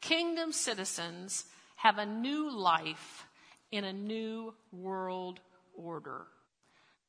Kingdom 0.03 0.53
citizens 0.53 1.47
have 1.77 1.97
a 1.97 2.05
new 2.05 2.51
life 2.51 3.27
in 3.71 3.85
a 3.85 3.93
new 3.93 4.53
world 4.73 5.41
order. 5.75 6.27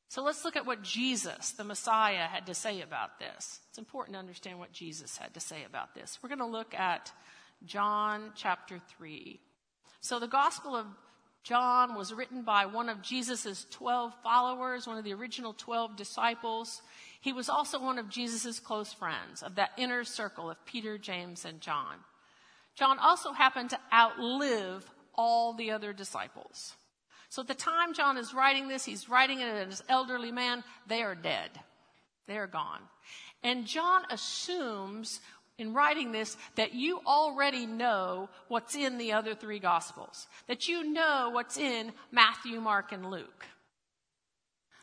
So 0.08 0.22
let's 0.22 0.44
look 0.44 0.54
at 0.54 0.64
what 0.64 0.82
Jesus, 0.82 1.50
the 1.50 1.64
Messiah, 1.64 2.28
had 2.28 2.46
to 2.46 2.54
say 2.54 2.80
about 2.82 3.18
this. 3.18 3.60
It's 3.68 3.78
important 3.78 4.14
to 4.14 4.20
understand 4.20 4.60
what 4.60 4.72
Jesus 4.72 5.18
had 5.18 5.34
to 5.34 5.40
say 5.40 5.64
about 5.66 5.94
this. 5.94 6.20
We're 6.22 6.28
going 6.28 6.38
to 6.38 6.46
look 6.46 6.72
at 6.72 7.12
John 7.66 8.30
chapter 8.36 8.80
3. 8.96 9.40
So 10.00 10.20
the 10.20 10.28
Gospel 10.28 10.76
of 10.76 10.86
John 11.42 11.96
was 11.96 12.14
written 12.14 12.42
by 12.42 12.66
one 12.66 12.88
of 12.88 13.02
Jesus' 13.02 13.66
12 13.70 14.14
followers, 14.22 14.86
one 14.86 14.98
of 14.98 15.04
the 15.04 15.14
original 15.14 15.52
12 15.52 15.96
disciples. 15.96 16.80
He 17.20 17.32
was 17.32 17.48
also 17.48 17.82
one 17.82 17.98
of 17.98 18.08
Jesus' 18.08 18.60
close 18.60 18.92
friends, 18.92 19.42
of 19.42 19.56
that 19.56 19.72
inner 19.76 20.04
circle 20.04 20.48
of 20.48 20.64
Peter, 20.64 20.96
James, 20.96 21.44
and 21.44 21.60
John. 21.60 21.96
John 22.74 22.98
also 22.98 23.32
happened 23.32 23.70
to 23.70 23.78
outlive 23.92 24.90
all 25.14 25.52
the 25.52 25.70
other 25.70 25.92
disciples. 25.92 26.74
So 27.28 27.42
at 27.42 27.48
the 27.48 27.54
time 27.54 27.94
John 27.94 28.16
is 28.16 28.34
writing 28.34 28.68
this, 28.68 28.84
he's 28.84 29.08
writing 29.08 29.40
it 29.40 29.48
as 29.48 29.80
an 29.80 29.86
elderly 29.88 30.32
man. 30.32 30.64
They 30.86 31.02
are 31.02 31.14
dead. 31.14 31.50
They 32.26 32.36
are 32.38 32.46
gone. 32.46 32.80
And 33.42 33.66
John 33.66 34.02
assumes 34.10 35.20
in 35.58 35.74
writing 35.74 36.12
this 36.12 36.36
that 36.56 36.74
you 36.74 37.00
already 37.06 37.66
know 37.66 38.28
what's 38.48 38.74
in 38.74 38.98
the 38.98 39.12
other 39.12 39.34
three 39.34 39.58
gospels. 39.58 40.26
That 40.48 40.68
you 40.68 40.84
know 40.92 41.30
what's 41.32 41.56
in 41.56 41.92
Matthew, 42.10 42.60
Mark, 42.60 42.92
and 42.92 43.10
Luke 43.10 43.46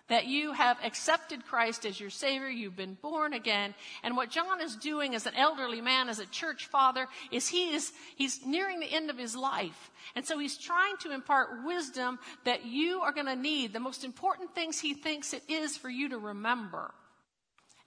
that 0.07 0.27
you 0.27 0.53
have 0.53 0.77
accepted 0.83 1.45
Christ 1.45 1.85
as 1.85 1.99
your 1.99 2.09
Savior, 2.09 2.49
you've 2.49 2.75
been 2.75 2.97
born 3.01 3.33
again. 3.33 3.73
And 4.03 4.17
what 4.17 4.29
John 4.29 4.61
is 4.61 4.75
doing 4.75 5.15
as 5.15 5.25
an 5.25 5.35
elderly 5.35 5.81
man, 5.81 6.09
as 6.09 6.19
a 6.19 6.25
church 6.25 6.67
father, 6.67 7.07
is 7.31 7.47
he 7.47 7.73
is, 7.73 7.91
he's 8.15 8.45
nearing 8.45 8.79
the 8.79 8.91
end 8.91 9.09
of 9.09 9.17
his 9.17 9.35
life. 9.35 9.91
And 10.15 10.25
so 10.25 10.37
he's 10.37 10.57
trying 10.57 10.97
to 11.01 11.13
impart 11.13 11.65
wisdom 11.65 12.19
that 12.45 12.65
you 12.65 13.01
are 13.01 13.13
going 13.13 13.27
to 13.27 13.35
need, 13.35 13.73
the 13.73 13.79
most 13.79 14.03
important 14.03 14.53
things 14.53 14.79
he 14.79 14.93
thinks 14.93 15.33
it 15.33 15.43
is 15.47 15.77
for 15.77 15.89
you 15.89 16.09
to 16.09 16.17
remember. 16.17 16.93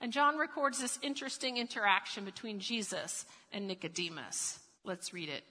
And 0.01 0.13
John 0.13 0.37
records 0.37 0.81
this 0.81 0.99
interesting 1.03 1.57
interaction 1.57 2.25
between 2.25 2.61
Jesus 2.61 3.27
and 3.53 3.67
Nicodemus. 3.67 4.59
Let's 4.85 5.13
read 5.13 5.29
it. 5.29 5.45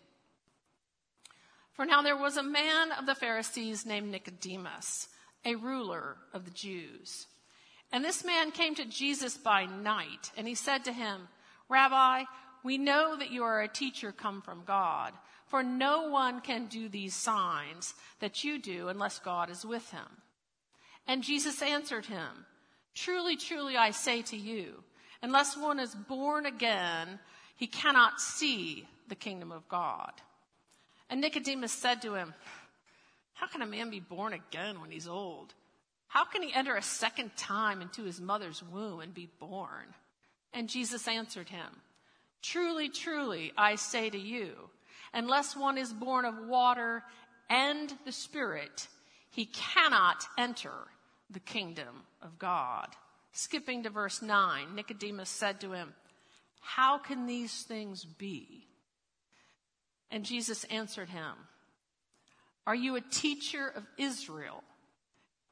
For 1.74 1.86
now 1.86 2.04
there 2.04 2.18
was 2.18 2.38
a 2.38 2.44
man 2.44 2.92
of 2.92 3.06
the 3.08 3.16
Pharisees 3.16 3.86
named 3.86 4.12
Nicodemus 4.12 5.08
a 5.46 5.56
ruler 5.56 6.18
of 6.34 6.46
the 6.46 6.52
Jews. 6.52 7.28
And 7.92 8.04
this 8.04 8.26
man 8.26 8.52
came 8.52 8.76
to 8.76 8.86
Jesus 8.86 9.38
by 9.38 9.66
night, 9.66 10.32
and 10.36 10.48
he 10.48 10.56
said 10.56 10.86
to 10.86 10.94
him, 10.94 11.28
Rabbi, 11.70 12.24
we 12.64 12.78
know 12.78 13.16
that 13.18 13.32
you 13.32 13.44
are 13.44 13.62
a 13.62 13.68
teacher 13.68 14.12
come 14.12 14.42
from 14.42 14.64
God, 14.66 15.14
for 15.48 15.62
no 15.62 16.10
one 16.10 16.42
can 16.42 16.66
do 16.66 16.90
these 16.90 17.14
signs 17.14 17.94
that 18.20 18.44
you 18.44 18.58
do 18.58 18.88
unless 18.88 19.20
God 19.20 19.50
is 19.50 19.66
with 19.66 19.90
him. 19.92 20.08
And 21.06 21.24
Jesus 21.24 21.62
answered 21.62 22.06
him, 22.06 22.46
Truly, 22.96 23.36
truly, 23.36 23.76
I 23.76 23.92
say 23.92 24.22
to 24.24 24.38
you, 24.38 24.84
unless 25.22 25.58
one 25.58 25.80
is 25.80 25.94
born 25.94 26.46
again, 26.46 27.20
he 27.56 27.68
cannot 27.68 28.20
see 28.20 28.88
the 29.08 29.16
kingdom 29.16 29.52
of 29.52 29.68
God. 29.68 30.14
And 31.10 31.22
Nicodemus 31.22 31.72
said 31.72 32.02
to 32.04 32.16
him, 32.16 32.34
how 33.44 33.50
can 33.50 33.62
a 33.62 33.66
man 33.66 33.90
be 33.90 34.00
born 34.00 34.32
again 34.32 34.80
when 34.80 34.90
he's 34.90 35.06
old? 35.06 35.54
How 36.08 36.24
can 36.24 36.42
he 36.42 36.54
enter 36.54 36.78
a 36.78 36.82
second 36.82 37.36
time 37.36 37.82
into 37.82 38.06
his 38.06 38.22
mother's 38.22 38.64
womb 38.64 39.02
and 39.02 39.14
be 39.14 39.28
born? 39.38 39.94
And 40.54 40.70
Jesus 40.70 41.10
answered 41.10 41.50
him, 41.50 41.68
Truly, 42.42 42.88
truly, 42.88 43.52
I 43.58 43.76
say 43.76 44.10
to 44.10 44.18
you, 44.18 44.54
unless 45.14 45.58
one 45.58 45.78
is 45.78 45.92
born 45.92 46.24
of 46.24 46.48
water 46.48 47.04
and 47.50 47.94
the 48.06 48.14
Spirit, 48.14 48.88
he 49.30 49.46
cannot 49.48 50.24
enter 50.38 50.88
the 51.30 51.42
kingdom 51.42 52.04
of 52.22 52.40
God. 52.40 52.88
Skipping 53.34 53.84
to 53.84 53.90
verse 53.90 54.22
9, 54.22 54.74
Nicodemus 54.74 55.30
said 55.30 55.60
to 55.60 55.74
him, 55.74 55.94
How 56.62 56.98
can 56.98 57.26
these 57.26 57.64
things 57.64 58.06
be? 58.06 58.68
And 60.10 60.24
Jesus 60.24 60.64
answered 60.66 61.10
him, 61.10 61.34
are 62.66 62.76
you 62.76 62.96
a 62.96 63.02
teacher 63.02 63.72
of 63.76 63.84
Israel, 63.98 64.64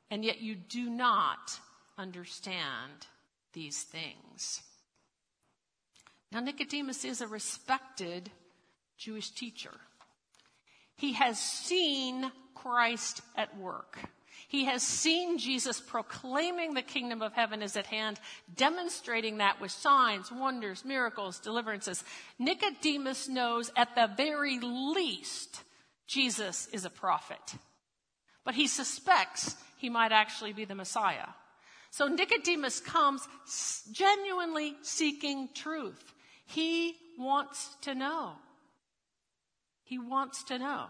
and 0.10 0.24
yet 0.24 0.42
you 0.42 0.56
do 0.56 0.90
not 0.90 1.60
understand 1.98 3.08
these 3.54 3.84
things? 3.84 4.62
Now, 6.32 6.40
Nicodemus 6.40 7.04
is 7.04 7.22
a 7.22 7.28
respected 7.28 8.32
Jewish 8.98 9.32
teacher. 9.32 9.74
He 10.96 11.14
has 11.14 11.40
seen 11.40 12.32
Christ 12.56 13.22
at 13.36 13.58
work. 13.58 14.00
He 14.48 14.66
has 14.66 14.84
seen 14.84 15.38
Jesus 15.38 15.82
proclaiming 15.82 16.74
the 16.74 16.82
kingdom 16.82 17.22
of 17.22 17.34
heaven 17.34 17.62
is 17.62 17.76
at 17.76 17.86
hand, 17.86 18.20
demonstrating 18.56 19.38
that 19.38 19.60
with 19.60 19.72
signs, 19.72 20.32
wonders, 20.32 20.86
miracles, 20.86 21.40
deliverances. 21.40 22.04
Nicodemus 22.38 23.28
knows 23.28 23.72
at 23.76 23.96
the 23.96 24.10
very 24.16 24.60
least 24.60 25.64
Jesus 26.12 26.68
is 26.74 26.84
a 26.84 26.90
prophet. 26.90 27.56
But 28.44 28.54
he 28.54 28.68
suspects 28.68 29.56
he 29.78 29.90
might 29.90 30.12
actually 30.12 30.52
be 30.52 30.66
the 30.66 30.76
Messiah. 30.76 31.28
So 31.90 32.08
Nicodemus 32.08 32.82
comes 32.82 33.26
genuinely 33.94 34.76
seeking 34.82 35.48
truth. 35.56 36.14
He 36.46 36.96
wants 37.18 37.76
to 37.84 37.96
know. 37.96 38.34
He 39.84 40.00
wants 40.00 40.44
to 40.46 40.60
know. 40.60 40.88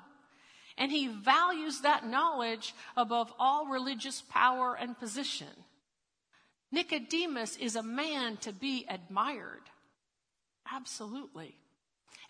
And 0.78 0.92
he 0.92 1.08
values 1.08 1.82
that 1.82 2.08
knowledge 2.08 2.74
above 2.98 3.32
all 3.38 3.68
religious 3.68 4.24
power 4.28 4.76
and 4.76 4.98
position. 4.98 5.48
Nicodemus 6.72 7.58
is 7.58 7.76
a 7.76 7.84
man 7.84 8.38
to 8.38 8.52
be 8.52 8.88
admired. 8.90 9.70
Absolutely. 10.72 11.56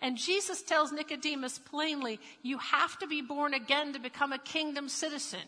And 0.02 0.18
Jesus 0.18 0.62
tells 0.62 0.90
Nicodemus 0.90 1.60
plainly, 1.60 2.18
you 2.42 2.58
have 2.58 2.98
to 2.98 3.06
be 3.06 3.22
born 3.22 3.54
again 3.54 3.92
to 3.92 4.00
become 4.00 4.32
a 4.32 4.38
kingdom 4.38 4.88
citizen. 4.88 5.40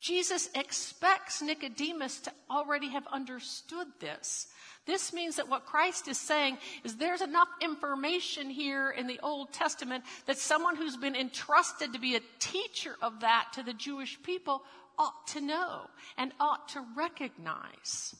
Jesus 0.00 0.48
expects 0.54 1.42
Nicodemus 1.42 2.20
to 2.20 2.32
already 2.48 2.90
have 2.90 3.06
understood 3.08 3.88
this. 3.98 4.46
This 4.86 5.12
means 5.12 5.36
that 5.36 5.48
what 5.48 5.66
Christ 5.66 6.06
is 6.06 6.16
saying 6.16 6.58
is 6.84 6.96
there's 6.96 7.20
enough 7.20 7.48
information 7.60 8.48
here 8.48 8.90
in 8.90 9.08
the 9.08 9.18
Old 9.20 9.52
Testament 9.52 10.04
that 10.26 10.38
someone 10.38 10.76
who's 10.76 10.96
been 10.96 11.16
entrusted 11.16 11.92
to 11.92 11.98
be 11.98 12.14
a 12.14 12.22
teacher 12.38 12.94
of 13.02 13.20
that 13.20 13.48
to 13.54 13.64
the 13.64 13.74
Jewish 13.74 14.22
people 14.22 14.62
ought 14.96 15.26
to 15.28 15.40
know 15.40 15.82
and 16.16 16.32
ought 16.38 16.68
to 16.70 16.84
recognize. 16.96 18.14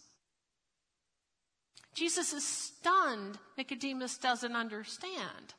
Jesus 1.98 2.32
is 2.32 2.46
stunned 2.46 3.38
Nicodemus 3.56 4.18
doesn't 4.18 4.54
understand. 4.54 5.54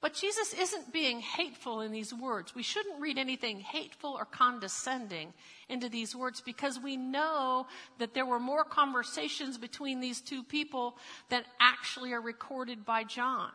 But 0.00 0.14
Jesus 0.14 0.52
isn't 0.52 0.92
being 0.92 1.20
hateful 1.20 1.80
in 1.80 1.92
these 1.92 2.12
words. 2.12 2.56
We 2.56 2.64
shouldn't 2.64 3.00
read 3.00 3.18
anything 3.18 3.60
hateful 3.60 4.10
or 4.18 4.24
condescending 4.24 5.32
into 5.68 5.88
these 5.88 6.16
words 6.16 6.40
because 6.40 6.80
we 6.80 6.96
know 6.96 7.68
that 8.00 8.14
there 8.14 8.26
were 8.26 8.40
more 8.40 8.64
conversations 8.64 9.58
between 9.58 10.00
these 10.00 10.20
two 10.20 10.42
people 10.42 10.96
than 11.30 11.44
actually 11.60 12.12
are 12.12 12.20
recorded 12.20 12.84
by 12.84 13.04
John. 13.04 13.50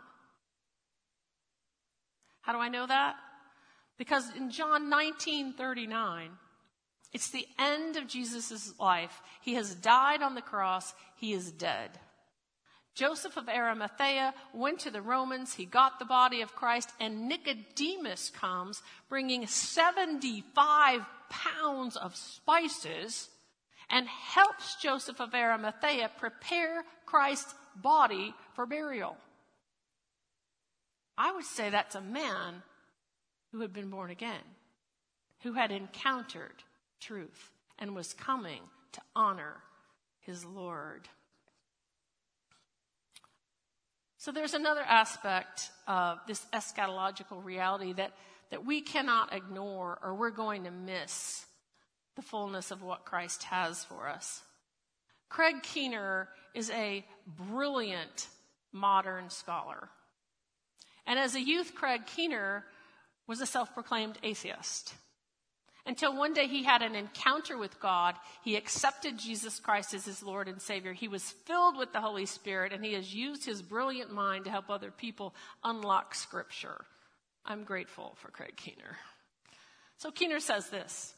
How 2.44 2.54
do 2.54 2.60
I 2.60 2.70
know 2.70 2.88
that? 2.88 3.16
Because 3.98 4.34
in 4.38 4.52
John 4.52 4.90
19 4.90 5.52
39, 5.52 6.30
it's 7.14 7.30
the 7.30 7.48
end 7.58 7.98
of 7.98 8.08
Jesus' 8.08 8.74
life. 8.80 9.22
He 9.42 9.54
has 9.56 9.76
died 9.76 10.22
on 10.22 10.36
the 10.36 10.42
cross, 10.42 10.94
he 11.16 11.34
is 11.34 11.52
dead. 11.52 12.00
Joseph 12.98 13.38
of 13.38 13.48
Arimathea 13.48 14.34
went 14.56 14.80
to 14.80 14.90
the 14.90 15.04
Romans. 15.04 15.54
He 15.54 15.66
got 15.66 16.00
the 16.00 16.06
body 16.06 16.42
of 16.42 16.56
Christ, 16.56 16.90
and 17.00 17.30
Nicodemus 17.30 18.32
comes 18.32 18.82
bringing 19.08 19.46
75 19.46 21.06
pounds 21.30 21.96
of 21.96 22.16
spices 22.16 23.30
and 23.90 24.08
helps 24.08 24.76
Joseph 24.82 25.22
of 25.22 25.36
Arimathea 25.36 26.10
prepare 26.18 26.84
Christ's 27.06 27.54
body 27.76 28.34
for 28.56 28.66
burial. 28.66 29.16
I 31.18 31.32
would 31.32 31.46
say 31.46 31.70
that's 31.70 31.96
a 31.96 32.02
man 32.02 32.64
who 33.52 33.62
had 33.62 33.74
been 33.74 33.90
born 33.90 34.10
again, 34.10 34.44
who 35.42 35.54
had 35.54 35.72
encountered 35.72 36.64
truth 37.00 37.52
and 37.80 37.96
was 37.96 38.14
coming 38.14 38.62
to 38.94 39.02
honor 39.16 39.58
his 40.20 40.44
Lord. 40.46 41.08
So 44.18 44.32
there's 44.32 44.54
another 44.54 44.82
aspect 44.82 45.70
of 45.88 46.20
this 46.28 46.46
eschatological 46.54 47.44
reality 47.44 47.94
that, 47.94 48.12
that 48.52 48.66
we 48.66 48.82
cannot 48.82 49.34
ignore 49.34 50.00
or 50.04 50.16
we're 50.16 50.32
going 50.32 50.64
to 50.64 50.72
miss 50.72 51.46
the 52.16 52.22
fullness 52.22 52.72
of 52.72 52.82
what 52.82 53.06
Christ 53.06 53.44
has 53.44 53.84
for 53.84 54.10
us. 54.10 54.42
Craig 55.30 55.62
Keener 55.62 56.30
is 56.54 56.70
a 56.72 57.06
brilliant 57.26 58.28
modern 58.72 59.30
scholar. 59.30 59.90
And 61.06 61.20
as 61.20 61.36
a 61.36 61.42
youth, 61.42 61.74
Craig 61.76 62.02
Keener 62.06 62.66
was 63.28 63.40
a 63.40 63.46
self 63.46 63.74
proclaimed 63.74 64.18
atheist. 64.24 64.94
Until 65.88 66.18
one 66.18 66.34
day 66.34 66.48
he 66.48 66.64
had 66.64 66.82
an 66.82 66.96
encounter 66.96 67.58
with 67.58 67.80
God. 67.80 68.16
He 68.44 68.58
accepted 68.58 69.18
Jesus 69.18 69.58
Christ 69.58 69.94
as 69.94 70.04
his 70.04 70.22
Lord 70.22 70.50
and 70.50 70.62
Savior. 70.62 70.92
He 70.92 71.08
was 71.08 71.32
filled 71.46 71.78
with 71.78 71.94
the 71.94 72.02
Holy 72.02 72.26
Spirit 72.26 72.74
and 72.74 72.84
he 72.84 72.94
has 72.94 73.16
used 73.16 73.46
his 73.46 73.62
brilliant 73.62 74.14
mind 74.14 74.44
to 74.46 74.52
help 74.52 74.70
other 74.70 74.92
people 74.92 75.34
unlock 75.64 76.14
Scripture. 76.14 76.84
I'm 77.46 77.64
grateful 77.64 78.18
for 78.18 78.30
Craig 78.30 78.58
Keener. 78.58 78.98
So 79.98 80.12
Keener 80.12 80.42
says 80.42 80.70
this 80.70 81.14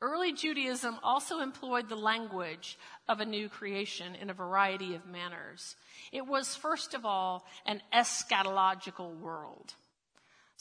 Early 0.00 0.32
Judaism 0.32 0.98
also 1.02 1.40
employed 1.40 1.90
the 1.90 1.96
language 1.96 2.78
of 3.08 3.20
a 3.20 3.26
new 3.26 3.50
creation 3.50 4.14
in 4.14 4.30
a 4.30 4.34
variety 4.34 4.94
of 4.94 5.06
manners. 5.06 5.76
It 6.12 6.26
was, 6.26 6.56
first 6.56 6.94
of 6.94 7.04
all, 7.04 7.44
an 7.66 7.82
eschatological 7.94 9.20
world. 9.20 9.74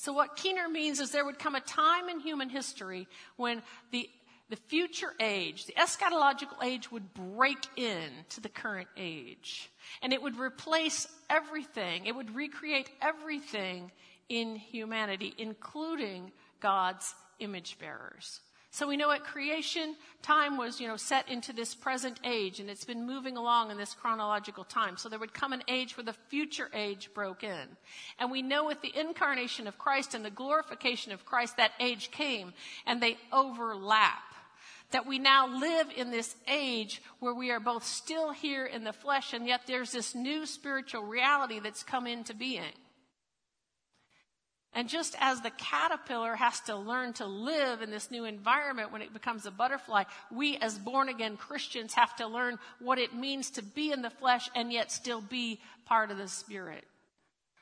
So, 0.02 0.14
what 0.14 0.36
Keener 0.36 0.68
means 0.68 1.00
is 1.00 1.12
there 1.12 1.24
would 1.24 1.38
come 1.38 1.54
a 1.54 1.62
time 1.62 2.10
in 2.10 2.20
human 2.20 2.50
history 2.50 3.08
when 3.36 3.62
the, 3.92 4.10
the 4.50 4.56
future 4.56 5.14
age, 5.20 5.68
the 5.68 5.74
eschatological 5.74 6.64
age, 6.64 6.92
would 6.92 7.14
break 7.14 7.68
in 7.76 8.10
to 8.30 8.42
the 8.42 8.50
current 8.50 8.88
age. 8.98 9.70
And 10.02 10.12
it 10.12 10.20
would 10.20 10.40
replace 10.40 11.08
everything, 11.30 12.08
it 12.08 12.16
would 12.16 12.34
recreate 12.34 12.90
everything 13.00 13.92
in 14.28 14.56
humanity, 14.56 15.36
including 15.38 16.32
God's 16.62 17.14
image 17.38 17.78
bearers. 17.78 18.40
So 18.74 18.88
we 18.88 18.96
know 18.96 19.12
at 19.12 19.26
creation, 19.26 19.98
time 20.22 20.56
was, 20.56 20.80
you 20.80 20.88
know, 20.88 20.96
set 20.96 21.28
into 21.28 21.52
this 21.52 21.76
present 21.76 22.22
age 22.24 22.62
and 22.62 22.70
it's 22.70 22.86
been 22.86 23.06
moving 23.06 23.36
along 23.36 23.70
in 23.70 23.78
this 23.78 23.94
chronological 23.94 24.64
time. 24.64 24.96
So 24.96 25.10
there 25.10 25.20
would 25.20 25.34
come 25.34 25.52
an 25.52 25.64
age 25.68 25.98
where 25.98 26.06
the 26.06 26.16
future 26.30 26.70
age 26.74 27.10
broke 27.14 27.44
in. 27.44 27.68
And 28.18 28.32
we 28.32 28.42
know 28.42 28.66
with 28.66 28.82
the 28.82 28.98
incarnation 28.98 29.68
of 29.68 29.78
Christ 29.78 30.14
and 30.14 30.24
the 30.24 30.30
glorification 30.30 31.12
of 31.12 31.26
Christ, 31.26 31.58
that 31.58 31.74
age 31.82 32.12
came 32.12 32.54
and 32.88 33.02
they 33.02 33.18
overlap. 33.34 34.24
That 34.92 35.06
we 35.06 35.20
now 35.20 35.48
live 35.48 35.88
in 35.96 36.12
this 36.12 36.34
age 36.48 37.02
where 37.20 37.34
we 37.34 37.52
are 37.52 37.60
both 37.60 37.84
still 37.84 38.32
here 38.32 38.66
in 38.66 38.86
the 38.86 38.94
flesh 38.94 39.34
and 39.34 39.48
yet 39.48 39.62
there's 39.68 39.92
this 39.92 40.16
new 40.16 40.46
spiritual 40.46 41.04
reality 41.04 41.60
that's 41.60 41.84
come 41.84 42.08
into 42.08 42.34
being. 42.34 42.72
And 44.74 44.88
just 44.88 45.16
as 45.20 45.42
the 45.42 45.50
caterpillar 45.50 46.36
has 46.36 46.62
to 46.62 46.76
learn 46.78 47.12
to 47.14 47.26
live 47.26 47.82
in 47.82 47.92
this 47.92 48.10
new 48.10 48.24
environment 48.24 48.92
when 48.92 49.02
it 49.02 49.12
becomes 49.12 49.46
a 49.46 49.52
butterfly, 49.52 50.06
we 50.32 50.56
as 50.58 50.78
born 50.78 51.10
again 51.10 51.36
Christians 51.36 51.94
have 51.96 52.16
to 52.18 52.28
learn 52.28 52.58
what 52.80 52.98
it 52.98 53.14
means 53.14 53.50
to 53.52 53.62
be 53.62 53.92
in 53.92 54.02
the 54.02 54.10
flesh 54.10 54.50
and 54.56 54.72
yet 54.72 54.92
still 54.92 55.20
be 55.20 55.60
part 55.86 56.10
of 56.10 56.18
the 56.18 56.30
spirit. 56.30 56.86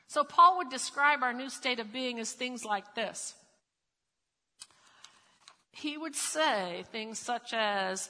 So 0.06 0.22
Paul 0.22 0.58
would 0.58 0.70
describe 0.70 1.22
our 1.22 1.32
new 1.32 1.48
state 1.50 1.80
of 1.80 1.92
being 1.92 2.20
as 2.20 2.32
things 2.32 2.64
like 2.64 2.94
this. 2.94 3.34
He 5.72 5.96
would 5.96 6.14
say 6.14 6.84
things 6.92 7.18
such 7.18 7.52
as 7.52 8.08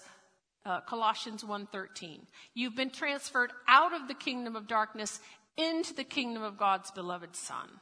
uh, 0.67 0.81
Colossians 0.81 1.43
1:13, 1.43 2.27
you've 2.55 2.77
been 2.77 2.91
transferred 2.91 3.53
out 3.67 3.95
of 3.95 4.09
the 4.09 4.15
kingdom 4.15 4.57
of 4.57 4.67
darkness 4.67 5.21
into 5.57 5.95
the 5.95 6.05
kingdom 6.05 6.43
of 6.43 6.59
God's 6.59 6.91
beloved 6.91 7.35
son. 7.35 7.81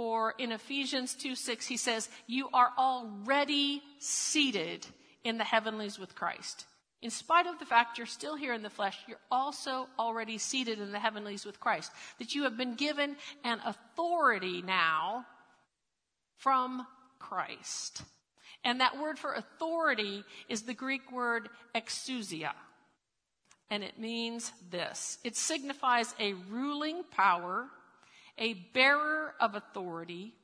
Or 0.00 0.32
in 0.38 0.50
Ephesians 0.50 1.14
2 1.14 1.34
6, 1.34 1.66
he 1.66 1.76
says, 1.76 2.08
You 2.26 2.48
are 2.54 2.70
already 2.78 3.82
seated 3.98 4.86
in 5.24 5.36
the 5.36 5.44
heavenlies 5.44 5.98
with 5.98 6.14
Christ. 6.14 6.64
In 7.02 7.10
spite 7.10 7.46
of 7.46 7.58
the 7.58 7.66
fact 7.66 7.98
you're 7.98 8.06
still 8.06 8.34
here 8.34 8.54
in 8.54 8.62
the 8.62 8.70
flesh, 8.70 8.96
you're 9.06 9.18
also 9.30 9.88
already 9.98 10.38
seated 10.38 10.80
in 10.80 10.90
the 10.90 10.98
heavenlies 10.98 11.44
with 11.44 11.60
Christ. 11.60 11.92
That 12.18 12.34
you 12.34 12.44
have 12.44 12.56
been 12.56 12.76
given 12.76 13.14
an 13.44 13.60
authority 13.62 14.62
now 14.62 15.26
from 16.38 16.86
Christ. 17.18 18.00
And 18.64 18.80
that 18.80 18.98
word 18.98 19.18
for 19.18 19.34
authority 19.34 20.24
is 20.48 20.62
the 20.62 20.72
Greek 20.72 21.12
word 21.12 21.50
exousia. 21.74 22.52
And 23.68 23.84
it 23.84 23.98
means 23.98 24.50
this 24.70 25.18
it 25.24 25.36
signifies 25.36 26.14
a 26.18 26.32
ruling 26.48 27.02
power 27.10 27.68
a 28.40 28.54
bearer 28.54 29.34
of 29.38 29.54
authority, 29.54 30.34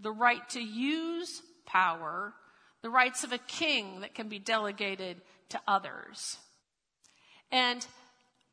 the 0.00 0.10
right 0.10 0.46
to 0.50 0.60
use 0.60 1.40
power, 1.64 2.34
the 2.82 2.90
rights 2.90 3.24
of 3.24 3.32
a 3.32 3.38
king 3.38 4.00
that 4.00 4.14
can 4.14 4.28
be 4.28 4.38
delegated 4.38 5.20
to 5.48 5.60
others. 5.66 6.36
And 7.50 7.86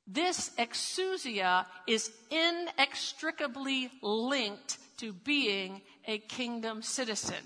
this 0.08 0.52
exousia 0.58 1.66
is 1.88 2.12
inextricably 2.30 3.90
linked 4.02 4.78
to 4.98 5.14
being 5.14 5.82
a 6.06 6.20
kingdom 6.20 6.82
citizen. 6.82 7.44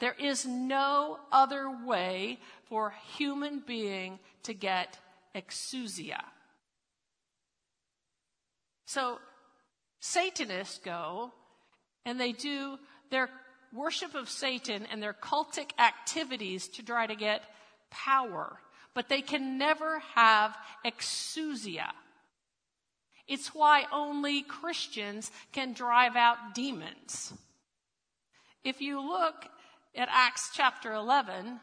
There 0.00 0.16
is 0.18 0.44
no 0.44 1.18
other 1.30 1.70
way 1.86 2.40
for 2.68 2.88
a 2.88 3.16
human 3.16 3.62
being 3.64 4.18
to 4.42 4.54
get 4.54 4.98
exousia. 5.34 6.20
So 8.86 9.18
Satanists 10.02 10.80
go 10.84 11.32
and 12.04 12.18
they 12.18 12.32
do 12.32 12.76
their 13.10 13.30
worship 13.72 14.16
of 14.16 14.28
Satan 14.28 14.84
and 14.90 15.00
their 15.00 15.12
cultic 15.14 15.70
activities 15.78 16.66
to 16.70 16.82
try 16.82 17.06
to 17.06 17.14
get 17.14 17.42
power, 17.88 18.58
but 18.94 19.08
they 19.08 19.22
can 19.22 19.58
never 19.58 20.00
have 20.16 20.56
exousia. 20.84 21.88
It's 23.28 23.54
why 23.54 23.84
only 23.92 24.42
Christians 24.42 25.30
can 25.52 25.72
drive 25.72 26.16
out 26.16 26.52
demons. 26.52 27.32
If 28.64 28.80
you 28.80 29.00
look 29.00 29.46
at 29.94 30.08
Acts 30.10 30.50
chapter 30.52 30.92
11, 30.92 31.60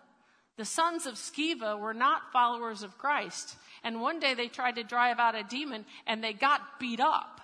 the 0.56 0.64
sons 0.64 1.06
of 1.06 1.16
Sceva 1.16 1.78
were 1.78 1.94
not 1.94 2.32
followers 2.32 2.84
of 2.84 2.98
Christ. 2.98 3.58
And 3.84 4.00
one 4.00 4.22
day 4.22 4.34
they 4.34 4.48
tried 4.48 4.76
to 4.76 4.84
drive 4.84 5.20
out 5.20 5.36
a 5.36 5.44
demon 5.44 5.84
and 6.08 6.24
they 6.24 6.32
got 6.32 6.80
beat 6.80 7.02
up. 7.02 7.42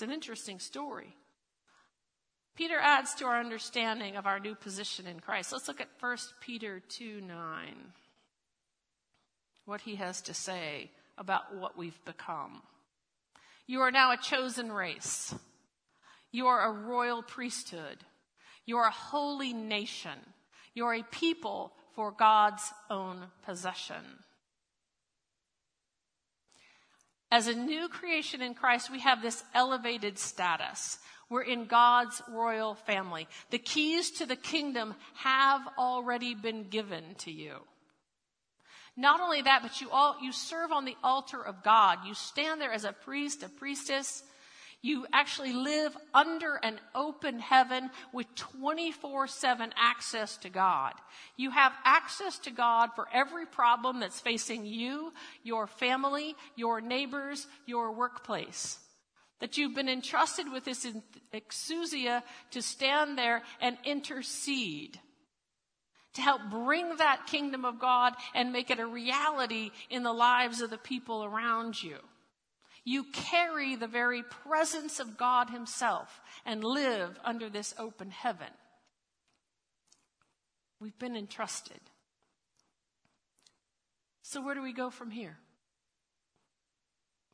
It's 0.00 0.08
an 0.08 0.14
interesting 0.14 0.58
story. 0.58 1.14
Peter 2.56 2.78
adds 2.80 3.14
to 3.16 3.26
our 3.26 3.38
understanding 3.38 4.16
of 4.16 4.24
our 4.24 4.40
new 4.40 4.54
position 4.54 5.06
in 5.06 5.20
Christ. 5.20 5.52
Let's 5.52 5.68
look 5.68 5.78
at 5.78 5.90
1 6.00 6.16
Peter 6.40 6.80
2 6.88 7.20
9. 7.20 7.36
What 9.66 9.82
he 9.82 9.96
has 9.96 10.22
to 10.22 10.32
say 10.32 10.90
about 11.18 11.54
what 11.54 11.76
we've 11.76 12.02
become. 12.06 12.62
You 13.66 13.80
are 13.80 13.90
now 13.90 14.10
a 14.12 14.16
chosen 14.16 14.72
race. 14.72 15.34
You 16.32 16.46
are 16.46 16.64
a 16.64 16.72
royal 16.72 17.22
priesthood. 17.22 17.98
You 18.64 18.78
are 18.78 18.88
a 18.88 18.90
holy 18.90 19.52
nation. 19.52 20.18
You 20.74 20.86
are 20.86 20.94
a 20.94 21.02
people 21.02 21.74
for 21.94 22.10
God's 22.10 22.72
own 22.88 23.26
possession. 23.44 24.24
As 27.30 27.46
a 27.46 27.54
new 27.54 27.88
creation 27.88 28.42
in 28.42 28.54
Christ, 28.54 28.90
we 28.90 29.00
have 29.00 29.22
this 29.22 29.44
elevated 29.54 30.18
status. 30.18 30.98
We're 31.28 31.42
in 31.42 31.66
God's 31.66 32.20
royal 32.28 32.74
family. 32.74 33.28
The 33.50 33.58
keys 33.58 34.10
to 34.12 34.26
the 34.26 34.36
kingdom 34.36 34.94
have 35.14 35.60
already 35.78 36.34
been 36.34 36.68
given 36.68 37.14
to 37.18 37.30
you. 37.30 37.58
Not 38.96 39.20
only 39.20 39.42
that, 39.42 39.62
but 39.62 39.80
you 39.80 39.90
all, 39.90 40.16
you 40.20 40.32
serve 40.32 40.72
on 40.72 40.84
the 40.84 40.96
altar 41.04 41.40
of 41.40 41.62
God. 41.62 42.00
You 42.04 42.14
stand 42.14 42.60
there 42.60 42.72
as 42.72 42.84
a 42.84 42.92
priest, 42.92 43.44
a 43.44 43.48
priestess. 43.48 44.24
You 44.82 45.06
actually 45.12 45.52
live 45.52 45.94
under 46.14 46.54
an 46.56 46.80
open 46.94 47.38
heaven 47.38 47.90
with 48.14 48.34
24 48.34 49.26
7 49.26 49.74
access 49.76 50.38
to 50.38 50.48
God. 50.48 50.94
You 51.36 51.50
have 51.50 51.72
access 51.84 52.38
to 52.40 52.50
God 52.50 52.90
for 52.94 53.06
every 53.12 53.44
problem 53.44 54.00
that's 54.00 54.20
facing 54.20 54.64
you, 54.64 55.12
your 55.42 55.66
family, 55.66 56.34
your 56.56 56.80
neighbors, 56.80 57.46
your 57.66 57.92
workplace. 57.92 58.78
That 59.40 59.58
you've 59.58 59.74
been 59.74 59.88
entrusted 59.88 60.50
with 60.50 60.64
this 60.64 60.86
exousia 61.34 62.22
to 62.52 62.62
stand 62.62 63.18
there 63.18 63.42
and 63.60 63.76
intercede. 63.84 64.98
To 66.14 66.22
help 66.22 66.40
bring 66.50 66.96
that 66.96 67.26
kingdom 67.26 67.64
of 67.66 67.78
God 67.78 68.14
and 68.34 68.52
make 68.52 68.70
it 68.70 68.80
a 68.80 68.86
reality 68.86 69.70
in 69.90 70.02
the 70.02 70.12
lives 70.12 70.60
of 70.62 70.70
the 70.70 70.78
people 70.78 71.22
around 71.22 71.82
you. 71.82 71.98
You 72.84 73.04
carry 73.12 73.76
the 73.76 73.86
very 73.86 74.22
presence 74.22 75.00
of 75.00 75.16
God 75.16 75.50
Himself 75.50 76.20
and 76.46 76.64
live 76.64 77.18
under 77.24 77.48
this 77.48 77.74
open 77.78 78.10
heaven. 78.10 78.48
We've 80.80 80.98
been 80.98 81.16
entrusted. 81.16 81.80
So, 84.22 84.40
where 84.40 84.54
do 84.54 84.62
we 84.62 84.72
go 84.72 84.90
from 84.90 85.10
here? 85.10 85.36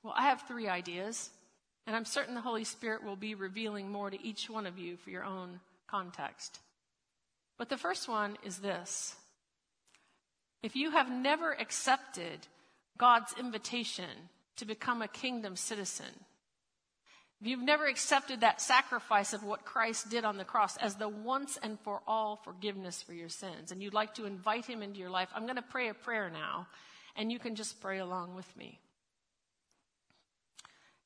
Well, 0.02 0.14
I 0.16 0.28
have 0.28 0.42
three 0.42 0.68
ideas, 0.68 1.30
and 1.86 1.94
I'm 1.94 2.04
certain 2.04 2.34
the 2.34 2.40
Holy 2.40 2.64
Spirit 2.64 3.04
will 3.04 3.16
be 3.16 3.34
revealing 3.34 3.90
more 3.90 4.10
to 4.10 4.24
each 4.24 4.50
one 4.50 4.66
of 4.66 4.78
you 4.78 4.96
for 4.96 5.10
your 5.10 5.24
own 5.24 5.60
context. 5.88 6.58
But 7.58 7.68
the 7.68 7.76
first 7.76 8.08
one 8.08 8.36
is 8.44 8.58
this 8.58 9.14
if 10.62 10.74
you 10.74 10.90
have 10.90 11.10
never 11.10 11.52
accepted 11.52 12.46
God's 12.98 13.34
invitation 13.38 14.28
to 14.56 14.64
become 14.64 15.02
a 15.02 15.08
kingdom 15.08 15.56
citizen. 15.56 16.24
If 17.40 17.46
you've 17.46 17.62
never 17.62 17.86
accepted 17.86 18.40
that 18.40 18.62
sacrifice 18.62 19.34
of 19.34 19.44
what 19.44 19.66
Christ 19.66 20.08
did 20.08 20.24
on 20.24 20.38
the 20.38 20.44
cross 20.44 20.78
as 20.78 20.94
the 20.94 21.08
once 21.08 21.58
and 21.62 21.78
for 21.80 22.00
all 22.06 22.36
forgiveness 22.36 23.02
for 23.02 23.12
your 23.12 23.28
sins, 23.28 23.72
and 23.72 23.82
you'd 23.82 23.92
like 23.92 24.14
to 24.14 24.24
invite 24.24 24.64
him 24.64 24.82
into 24.82 24.98
your 24.98 25.10
life, 25.10 25.28
I'm 25.34 25.44
going 25.44 25.56
to 25.56 25.62
pray 25.62 25.88
a 25.88 25.94
prayer 25.94 26.30
now, 26.30 26.66
and 27.14 27.30
you 27.30 27.38
can 27.38 27.54
just 27.54 27.80
pray 27.80 27.98
along 27.98 28.36
with 28.36 28.56
me. 28.56 28.80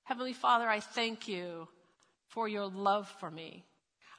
Heavenly 0.04 0.32
Father, 0.32 0.68
I 0.68 0.80
thank 0.80 1.26
you 1.26 1.66
for 2.28 2.46
your 2.48 2.66
love 2.66 3.12
for 3.18 3.30
me. 3.30 3.64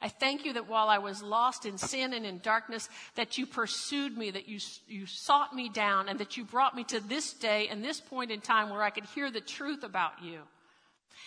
I 0.02 0.08
thank 0.08 0.44
you 0.44 0.54
that 0.54 0.68
while 0.68 0.88
I 0.88 0.98
was 0.98 1.22
lost 1.22 1.64
in 1.64 1.78
sin 1.78 2.12
and 2.12 2.26
in 2.26 2.40
darkness, 2.40 2.88
that 3.14 3.38
you 3.38 3.46
pursued 3.46 4.18
me, 4.18 4.32
that 4.32 4.48
you, 4.48 4.58
you 4.88 5.06
sought 5.06 5.54
me 5.54 5.68
down, 5.68 6.08
and 6.08 6.18
that 6.18 6.36
you 6.36 6.44
brought 6.44 6.74
me 6.74 6.82
to 6.84 6.98
this 6.98 7.32
day 7.32 7.68
and 7.68 7.84
this 7.84 8.00
point 8.00 8.32
in 8.32 8.40
time 8.40 8.68
where 8.68 8.82
I 8.82 8.90
could 8.90 9.04
hear 9.04 9.30
the 9.30 9.40
truth 9.40 9.84
about 9.84 10.20
you. 10.20 10.40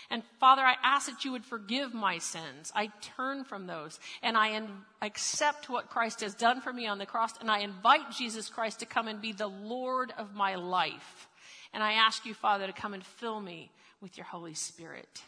And 0.10 0.24
Father, 0.40 0.62
I 0.62 0.76
ask 0.84 1.08
that 1.08 1.24
you 1.24 1.32
would 1.32 1.46
forgive 1.46 1.94
my 1.94 2.18
sins. 2.18 2.72
I 2.76 2.92
turn 3.16 3.44
from 3.44 3.66
those 3.66 4.00
and 4.22 4.38
I 4.38 4.50
in, 4.50 4.68
accept 5.02 5.70
what 5.70 5.90
Christ 5.90 6.22
has 6.22 6.36
done 6.36 6.62
for 6.62 6.72
me 6.72 6.86
on 6.86 6.98
the 6.98 7.06
cross 7.06 7.32
and 7.40 7.50
I 7.50 7.60
invite 7.60 8.12
Jesus 8.12 8.50
Christ 8.50 8.80
to 8.82 8.86
come 8.86 9.08
and 9.08 9.22
be 9.22 9.32
the 9.32 9.48
Lord 9.48 10.14
of 10.18 10.36
my 10.36 10.56
life. 10.56 11.28
And 11.74 11.82
I 11.82 11.94
ask 11.94 12.26
you, 12.26 12.34
Father, 12.34 12.68
to 12.68 12.74
come 12.74 12.94
and 12.94 13.04
fill 13.04 13.40
me 13.40 13.72
with 14.00 14.18
your 14.18 14.26
Holy 14.26 14.54
Spirit. 14.54 15.24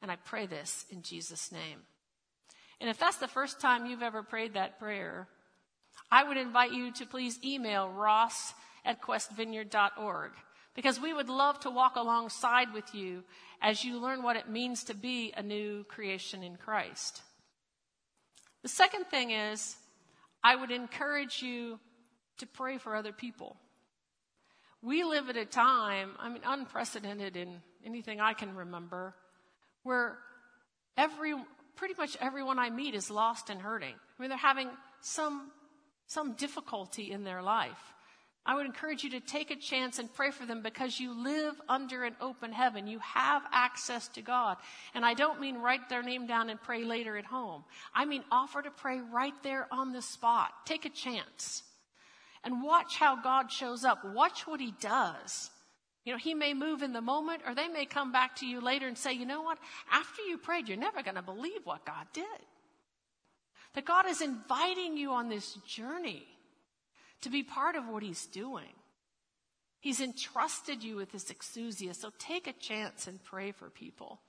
And 0.00 0.10
I 0.10 0.16
pray 0.16 0.46
this 0.46 0.84
in 0.90 1.02
Jesus' 1.02 1.50
name. 1.52 1.80
And 2.80 2.88
if 2.88 2.98
that's 2.98 3.16
the 3.16 3.28
first 3.28 3.60
time 3.60 3.86
you've 3.86 4.02
ever 4.02 4.22
prayed 4.22 4.54
that 4.54 4.78
prayer, 4.78 5.28
I 6.10 6.24
would 6.24 6.36
invite 6.36 6.72
you 6.72 6.92
to 6.92 7.06
please 7.06 7.38
email 7.44 7.90
ross 7.90 8.54
at 8.84 9.02
questvineyard.org 9.02 10.32
because 10.74 11.00
we 11.00 11.12
would 11.12 11.28
love 11.28 11.58
to 11.60 11.70
walk 11.70 11.96
alongside 11.96 12.72
with 12.72 12.94
you 12.94 13.24
as 13.60 13.84
you 13.84 13.98
learn 13.98 14.22
what 14.22 14.36
it 14.36 14.48
means 14.48 14.84
to 14.84 14.94
be 14.94 15.32
a 15.36 15.42
new 15.42 15.84
creation 15.84 16.44
in 16.44 16.56
Christ. 16.56 17.22
The 18.62 18.68
second 18.68 19.06
thing 19.06 19.32
is, 19.32 19.76
I 20.42 20.54
would 20.54 20.70
encourage 20.70 21.42
you 21.42 21.80
to 22.38 22.46
pray 22.46 22.78
for 22.78 22.94
other 22.94 23.12
people. 23.12 23.56
We 24.80 25.02
live 25.02 25.28
at 25.28 25.36
a 25.36 25.44
time, 25.44 26.12
I 26.20 26.28
mean, 26.28 26.42
unprecedented 26.46 27.36
in 27.36 27.60
anything 27.84 28.20
I 28.20 28.32
can 28.32 28.54
remember, 28.54 29.14
where 29.82 30.18
every, 30.96 31.34
pretty 31.76 31.94
much 31.96 32.16
everyone 32.20 32.58
I 32.58 32.70
meet 32.70 32.94
is 32.94 33.10
lost 33.10 33.50
and 33.50 33.60
hurting. 33.60 33.94
I 33.94 34.22
mean, 34.22 34.28
they're 34.28 34.38
having 34.38 34.68
some, 35.00 35.50
some 36.06 36.34
difficulty 36.34 37.10
in 37.12 37.24
their 37.24 37.42
life. 37.42 37.94
I 38.48 38.54
would 38.54 38.64
encourage 38.64 39.04
you 39.04 39.10
to 39.10 39.20
take 39.20 39.50
a 39.50 39.56
chance 39.56 39.98
and 39.98 40.12
pray 40.12 40.30
for 40.30 40.46
them 40.46 40.62
because 40.62 40.98
you 40.98 41.12
live 41.22 41.54
under 41.68 42.04
an 42.04 42.16
open 42.18 42.50
heaven. 42.50 42.86
You 42.86 42.98
have 43.00 43.42
access 43.52 44.08
to 44.08 44.22
God. 44.22 44.56
And 44.94 45.04
I 45.04 45.12
don't 45.12 45.38
mean 45.38 45.58
write 45.58 45.90
their 45.90 46.02
name 46.02 46.26
down 46.26 46.48
and 46.48 46.60
pray 46.60 46.82
later 46.82 47.18
at 47.18 47.26
home. 47.26 47.64
I 47.94 48.06
mean 48.06 48.24
offer 48.32 48.62
to 48.62 48.70
pray 48.70 49.00
right 49.00 49.34
there 49.42 49.68
on 49.70 49.92
the 49.92 50.00
spot. 50.00 50.50
Take 50.64 50.86
a 50.86 50.90
chance. 50.90 51.62
And 52.42 52.62
watch 52.62 52.96
how 52.96 53.20
God 53.20 53.52
shows 53.52 53.84
up. 53.84 54.02
Watch 54.02 54.46
what 54.46 54.60
He 54.60 54.72
does. 54.80 55.50
You 56.08 56.14
know, 56.14 56.18
he 56.18 56.32
may 56.32 56.54
move 56.54 56.80
in 56.80 56.94
the 56.94 57.02
moment, 57.02 57.42
or 57.46 57.54
they 57.54 57.68
may 57.68 57.84
come 57.84 58.12
back 58.12 58.36
to 58.36 58.46
you 58.46 58.62
later 58.62 58.88
and 58.88 58.96
say, 58.96 59.12
you 59.12 59.26
know 59.26 59.42
what? 59.42 59.58
After 59.92 60.22
you 60.22 60.38
prayed, 60.38 60.66
you're 60.66 60.78
never 60.78 61.02
going 61.02 61.16
to 61.16 61.22
believe 61.22 61.60
what 61.64 61.84
God 61.84 62.06
did. 62.14 62.24
That 63.74 63.84
God 63.84 64.08
is 64.08 64.22
inviting 64.22 64.96
you 64.96 65.10
on 65.10 65.28
this 65.28 65.58
journey 65.66 66.26
to 67.20 67.28
be 67.28 67.42
part 67.42 67.76
of 67.76 67.86
what 67.86 68.02
He's 68.02 68.24
doing. 68.24 68.72
He's 69.80 70.00
entrusted 70.00 70.82
you 70.82 70.96
with 70.96 71.12
this 71.12 71.26
exousia, 71.30 71.94
so 71.94 72.10
take 72.18 72.46
a 72.46 72.54
chance 72.54 73.06
and 73.06 73.22
pray 73.22 73.52
for 73.52 73.68
people. 73.68 74.22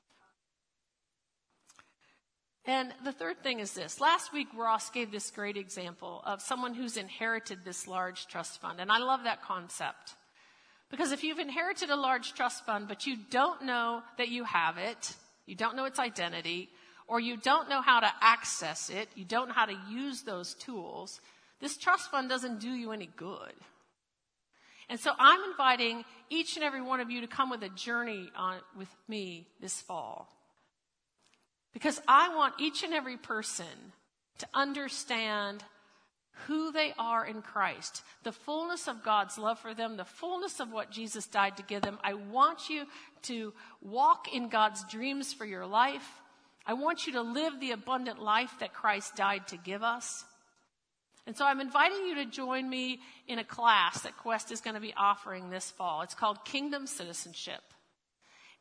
And 2.65 2.91
the 3.05 3.13
third 3.13 3.41
thing 3.41 3.61
is 3.61 3.71
this. 3.71 4.01
Last 4.01 4.33
week, 4.33 4.49
Ross 4.53 4.89
gave 4.89 5.13
this 5.13 5.31
great 5.31 5.55
example 5.55 6.23
of 6.25 6.41
someone 6.41 6.73
who's 6.73 6.97
inherited 6.97 7.59
this 7.63 7.87
large 7.87 8.27
trust 8.27 8.59
fund. 8.59 8.81
And 8.81 8.91
I 8.91 8.97
love 8.97 9.23
that 9.23 9.41
concept. 9.41 10.15
Because 10.89 11.11
if 11.11 11.23
you've 11.23 11.39
inherited 11.39 11.89
a 11.89 11.95
large 11.95 12.33
trust 12.33 12.65
fund, 12.65 12.87
but 12.87 13.05
you 13.05 13.17
don't 13.29 13.63
know 13.63 14.01
that 14.17 14.29
you 14.29 14.43
have 14.43 14.77
it, 14.77 15.15
you 15.45 15.55
don't 15.55 15.75
know 15.75 15.85
its 15.85 15.99
identity, 15.99 16.69
or 17.07 17.19
you 17.19 17.37
don't 17.37 17.69
know 17.69 17.81
how 17.81 17.99
to 17.99 18.11
access 18.21 18.89
it, 18.89 19.09
you 19.15 19.25
don't 19.25 19.49
know 19.49 19.53
how 19.53 19.65
to 19.65 19.77
use 19.89 20.23
those 20.23 20.55
tools, 20.55 21.21
this 21.59 21.77
trust 21.77 22.09
fund 22.09 22.29
doesn't 22.29 22.59
do 22.59 22.69
you 22.69 22.91
any 22.91 23.09
good. 23.15 23.53
And 24.89 24.99
so 24.99 25.11
I'm 25.19 25.51
inviting 25.51 26.03
each 26.29 26.55
and 26.55 26.63
every 26.63 26.81
one 26.81 26.99
of 26.99 27.11
you 27.11 27.21
to 27.21 27.27
come 27.27 27.49
with 27.49 27.61
a 27.63 27.69
journey 27.69 28.29
on, 28.35 28.57
with 28.77 28.89
me 29.07 29.47
this 29.61 29.81
fall. 29.81 30.29
Because 31.73 32.01
I 32.07 32.35
want 32.35 32.55
each 32.59 32.83
and 32.83 32.93
every 32.93 33.17
person 33.17 33.93
to 34.39 34.47
understand 34.53 35.63
who 36.47 36.71
they 36.71 36.93
are 36.97 37.25
in 37.25 37.41
Christ, 37.41 38.03
the 38.23 38.31
fullness 38.31 38.87
of 38.87 39.03
God's 39.03 39.37
love 39.37 39.59
for 39.59 39.73
them, 39.73 39.97
the 39.97 40.05
fullness 40.05 40.59
of 40.59 40.71
what 40.71 40.91
Jesus 40.91 41.27
died 41.27 41.57
to 41.57 41.63
give 41.63 41.81
them. 41.81 41.99
I 42.03 42.13
want 42.13 42.69
you 42.69 42.85
to 43.23 43.53
walk 43.81 44.33
in 44.33 44.49
God's 44.49 44.83
dreams 44.85 45.33
for 45.33 45.45
your 45.45 45.65
life. 45.65 46.07
I 46.65 46.73
want 46.73 47.07
you 47.07 47.13
to 47.13 47.21
live 47.21 47.59
the 47.59 47.71
abundant 47.71 48.21
life 48.21 48.53
that 48.59 48.73
Christ 48.73 49.15
died 49.15 49.47
to 49.47 49.57
give 49.57 49.83
us. 49.83 50.23
And 51.27 51.35
so 51.35 51.45
I'm 51.45 51.59
inviting 51.59 52.05
you 52.07 52.15
to 52.15 52.25
join 52.25 52.69
me 52.69 53.01
in 53.27 53.37
a 53.37 53.43
class 53.43 54.01
that 54.01 54.17
Quest 54.17 54.51
is 54.51 54.61
going 54.61 54.73
to 54.73 54.79
be 54.79 54.93
offering 54.97 55.49
this 55.49 55.69
fall. 55.69 56.01
It's 56.01 56.15
called 56.15 56.43
Kingdom 56.45 56.87
Citizenship. 56.87 57.61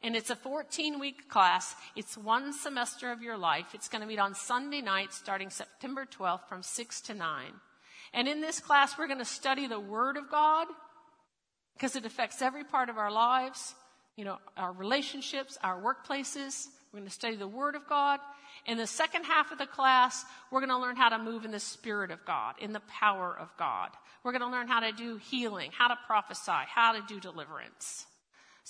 And 0.03 0.15
it's 0.15 0.31
a 0.31 0.37
14 0.37 1.01
week 1.01 1.29
class. 1.29 1.75
It's 1.97 2.17
one 2.17 2.53
semester 2.53 3.11
of 3.11 3.23
your 3.23 3.37
life. 3.37 3.67
It's 3.75 3.89
going 3.89 4.03
to 4.03 4.07
meet 4.07 4.21
on 4.21 4.35
Sunday 4.35 4.81
night 4.81 5.13
starting 5.13 5.51
September 5.51 6.07
12th 6.07 6.49
from 6.49 6.63
6 6.63 7.01
to 7.03 7.15
9. 7.15 7.47
And 8.15 8.29
in 8.29 8.41
this 8.41 8.61
class, 8.61 8.97
we're 8.97 9.09
going 9.09 9.19
to 9.19 9.25
study 9.25 9.67
the 9.67 9.81
Word 9.81 10.17
of 10.17 10.31
God 10.31 10.69
because 11.75 11.97
it 11.97 12.07
affects 12.07 12.43
every 12.43 12.65
part 12.65 12.89
of 12.89 12.97
our 12.97 13.11
lives, 13.11 13.75
you 14.17 14.25
know, 14.25 14.39
our 14.57 14.73
relationships, 14.73 15.59
our 15.63 15.81
workplaces. 15.81 16.67
We're 16.93 17.01
going 17.01 17.09
to 17.09 17.15
study 17.15 17.37
the 17.37 17.49
Word 17.49 17.75
of 17.75 17.89
God. 17.89 18.21
In 18.67 18.79
the 18.79 18.87
second 18.87 19.25
half 19.25 19.53
of 19.53 19.59
the 19.59 19.67
class, 19.67 20.25
we're 20.51 20.61
going 20.61 20.71
to 20.71 20.79
learn 20.79 20.97
how 20.97 21.11
to 21.11 21.19
move 21.19 21.45
in 21.45 21.51
the 21.51 21.61
Spirit 21.61 22.11
of 22.11 22.25
God, 22.25 22.55
in 22.61 22.73
the 22.73 22.83
power 22.89 23.37
of 23.39 23.49
God. 23.59 23.91
We're 24.25 24.33
going 24.33 24.43
to 24.43 24.51
learn 24.51 24.69
how 24.69 24.81
to 24.81 24.93
do 24.93 25.17
healing, 25.17 25.71
how 25.73 25.89
to 25.89 25.99
prophesy, 26.07 26.67
how 26.67 26.93
to 26.93 27.03
do 27.07 27.21
deliverance. 27.21 28.07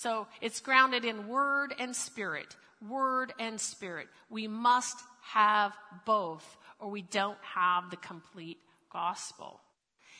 So 0.00 0.28
it's 0.40 0.60
grounded 0.60 1.04
in 1.04 1.26
Word 1.26 1.74
and 1.76 1.94
Spirit. 1.94 2.54
Word 2.88 3.32
and 3.40 3.60
Spirit. 3.60 4.06
We 4.30 4.46
must 4.46 4.96
have 5.22 5.72
both, 6.04 6.56
or 6.78 6.88
we 6.88 7.02
don't 7.02 7.38
have 7.42 7.90
the 7.90 7.96
complete 7.96 8.58
gospel. 8.92 9.60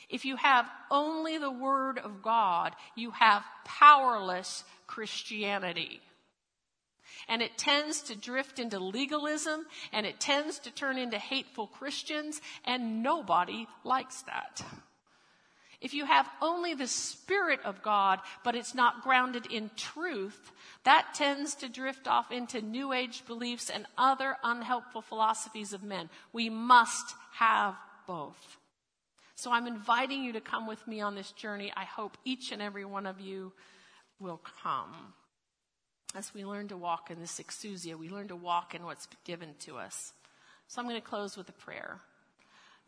If 0.09 0.25
you 0.25 0.35
have 0.35 0.67
only 0.91 1.39
the 1.39 1.53
word 1.53 1.99
of 1.99 2.23
God, 2.23 2.75
you 2.97 3.13
have 3.13 3.45
powerless 3.65 4.65
Christianity. 4.89 6.01
And 7.29 7.41
it 7.41 7.57
tends 7.57 8.03
to 8.03 8.17
drift 8.17 8.59
into 8.59 8.81
legalism 8.81 9.65
and 9.93 10.05
it 10.07 10.19
tends 10.19 10.59
to 10.61 10.73
turn 10.73 10.99
into 10.99 11.19
hateful 11.19 11.69
Christians, 11.69 12.41
and 12.65 13.05
nobody 13.05 13.69
likes 13.85 14.23
that. 14.23 14.61
If 15.81 15.95
you 15.95 16.07
have 16.07 16.29
only 16.43 16.75
the 16.75 16.89
Spirit 16.89 17.61
of 17.65 17.83
God, 17.83 18.19
but 18.43 18.57
it's 18.57 18.75
not 18.75 19.03
grounded 19.03 19.47
in 19.47 19.71
truth, 19.77 20.51
that 20.85 21.15
tends 21.15 21.55
to 21.57 21.69
drift 21.69 22.09
off 22.09 22.33
into 22.33 22.61
New 22.61 22.93
Age 22.93 23.25
beliefs 23.27 23.71
and 23.71 23.87
other 23.97 24.37
unhelpful 24.43 25.03
philosophies 25.03 25.73
of 25.73 25.85
men. 25.85 26.11
We 26.33 26.51
must 26.51 27.15
have 27.35 27.77
both. 28.09 28.59
So 29.37 29.53
I'm 29.53 29.69
inviting 29.69 30.25
you 30.25 30.33
to 30.33 30.41
come 30.41 30.67
with 30.67 30.85
me 30.89 31.01
on 31.01 31.15
this 31.15 31.31
journey. 31.31 31.73
I 31.77 31.85
hope 31.85 32.17
each 32.25 32.51
and 32.51 32.61
every 32.61 32.85
one 32.85 33.07
of 33.07 33.21
you 33.21 33.53
will 34.19 34.41
come. 34.63 35.15
As 36.17 36.35
we 36.35 36.45
learn 36.45 36.67
to 36.69 36.77
walk 36.77 37.13
in 37.13 37.21
this 37.21 37.39
exousia, 37.39 37.95
we 37.95 38.09
learn 38.09 38.29
to 38.29 38.37
walk 38.37 38.75
in 38.75 38.83
what's 38.83 39.07
given 39.25 39.55
to 39.61 39.77
us. 39.77 40.13
So 40.67 40.81
I'm 40.81 40.89
going 40.89 41.01
to 41.01 41.07
close 41.07 41.37
with 41.37 41.49
a 41.49 41.53
prayer. 41.53 42.01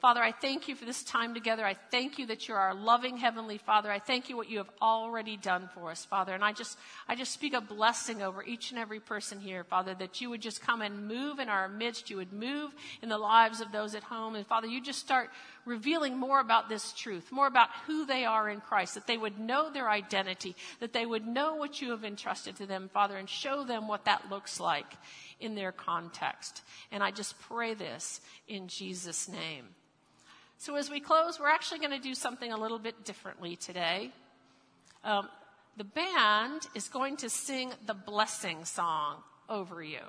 Father, 0.00 0.22
I 0.22 0.32
thank 0.32 0.66
you 0.66 0.74
for 0.74 0.86
this 0.86 1.02
time 1.02 1.34
together. 1.34 1.62
I 1.64 1.74
thank 1.90 2.18
you 2.18 2.26
that 2.26 2.48
you're 2.48 2.56
our 2.56 2.74
loving 2.74 3.18
heavenly 3.18 3.58
Father. 3.58 3.90
I 3.90 3.98
thank 3.98 4.30
you 4.30 4.36
what 4.36 4.48
you 4.48 4.56
have 4.56 4.70
already 4.80 5.36
done 5.36 5.68
for 5.74 5.90
us, 5.90 6.06
Father. 6.06 6.32
And 6.32 6.42
I 6.42 6.52
just, 6.52 6.78
I 7.06 7.14
just 7.14 7.32
speak 7.32 7.52
a 7.52 7.60
blessing 7.60 8.22
over 8.22 8.42
each 8.42 8.70
and 8.70 8.80
every 8.80 8.98
person 8.98 9.40
here, 9.40 9.62
Father, 9.62 9.94
that 9.94 10.22
you 10.22 10.30
would 10.30 10.40
just 10.40 10.62
come 10.62 10.80
and 10.80 11.06
move 11.06 11.38
in 11.38 11.50
our 11.50 11.68
midst. 11.68 12.08
You 12.08 12.16
would 12.16 12.32
move 12.32 12.74
in 13.02 13.10
the 13.10 13.18
lives 13.18 13.60
of 13.60 13.72
those 13.72 13.94
at 13.94 14.02
home. 14.02 14.36
And 14.36 14.46
Father, 14.46 14.66
you 14.66 14.80
just 14.82 15.00
start 15.00 15.28
revealing 15.66 16.16
more 16.16 16.40
about 16.40 16.70
this 16.70 16.92
truth, 16.92 17.30
more 17.30 17.46
about 17.46 17.68
who 17.86 18.06
they 18.06 18.24
are 18.24 18.48
in 18.48 18.62
Christ, 18.62 18.94
that 18.94 19.06
they 19.06 19.18
would 19.18 19.38
know 19.38 19.70
their 19.70 19.90
identity, 19.90 20.56
that 20.80 20.94
they 20.94 21.04
would 21.04 21.26
know 21.26 21.56
what 21.56 21.82
you 21.82 21.90
have 21.90 22.04
entrusted 22.04 22.56
to 22.56 22.64
them, 22.64 22.88
Father, 22.90 23.18
and 23.18 23.28
show 23.28 23.64
them 23.64 23.86
what 23.86 24.06
that 24.06 24.30
looks 24.30 24.58
like 24.58 24.94
in 25.40 25.54
their 25.54 25.72
context. 25.72 26.62
And 26.90 27.02
I 27.02 27.10
just 27.10 27.38
pray 27.40 27.74
this 27.74 28.22
in 28.48 28.66
Jesus' 28.66 29.28
name. 29.28 29.66
So, 30.60 30.76
as 30.76 30.90
we 30.90 31.00
close, 31.00 31.40
we're 31.40 31.48
actually 31.48 31.78
going 31.78 31.98
to 31.98 31.98
do 31.98 32.14
something 32.14 32.52
a 32.52 32.58
little 32.58 32.78
bit 32.78 33.02
differently 33.06 33.56
today. 33.56 34.10
Um, 35.02 35.26
the 35.78 35.84
band 35.84 36.66
is 36.74 36.86
going 36.88 37.16
to 37.16 37.30
sing 37.30 37.72
the 37.86 37.94
blessing 37.94 38.66
song 38.66 39.22
over 39.48 39.82
you. 39.82 40.02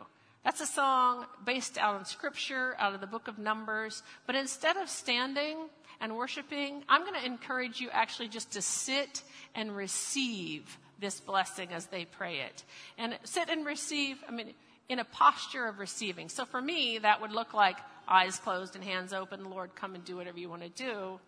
That's 0.43 0.59
a 0.59 0.65
song 0.65 1.25
based 1.45 1.77
out 1.77 1.95
on 1.95 2.03
scripture, 2.03 2.75
out 2.79 2.93
of 2.93 2.99
the 2.99 3.07
book 3.07 3.29
of 3.29 3.39
Numbers. 3.39 4.03
But 4.27 4.35
instead 4.35 4.75
of 4.75 4.89
standing 4.89 5.57
and 6.01 6.17
worshiping, 6.17 6.83
I'm 6.89 7.05
going 7.05 7.17
to 7.17 7.25
encourage 7.25 7.79
you 7.79 7.89
actually 7.89 8.27
just 8.27 8.51
to 8.51 8.61
sit 8.61 9.23
and 9.55 9.73
receive 9.73 10.77
this 10.99 11.21
blessing 11.21 11.69
as 11.71 11.85
they 11.85 12.03
pray 12.03 12.41
it. 12.41 12.65
And 12.97 13.17
sit 13.23 13.49
and 13.49 13.65
receive, 13.65 14.17
I 14.27 14.33
mean, 14.33 14.53
in 14.89 14.99
a 14.99 15.05
posture 15.05 15.65
of 15.65 15.79
receiving. 15.79 16.27
So 16.27 16.43
for 16.43 16.61
me, 16.61 16.97
that 16.97 17.21
would 17.21 17.31
look 17.31 17.53
like 17.53 17.77
eyes 18.11 18.37
closed 18.37 18.75
and 18.75 18.83
hands 18.83 19.13
open, 19.13 19.49
Lord, 19.49 19.73
come 19.73 19.95
and 19.95 20.03
do 20.03 20.17
whatever 20.17 20.37
you 20.37 20.49
want 20.49 20.63
to 20.63 20.69
do. 20.69 21.19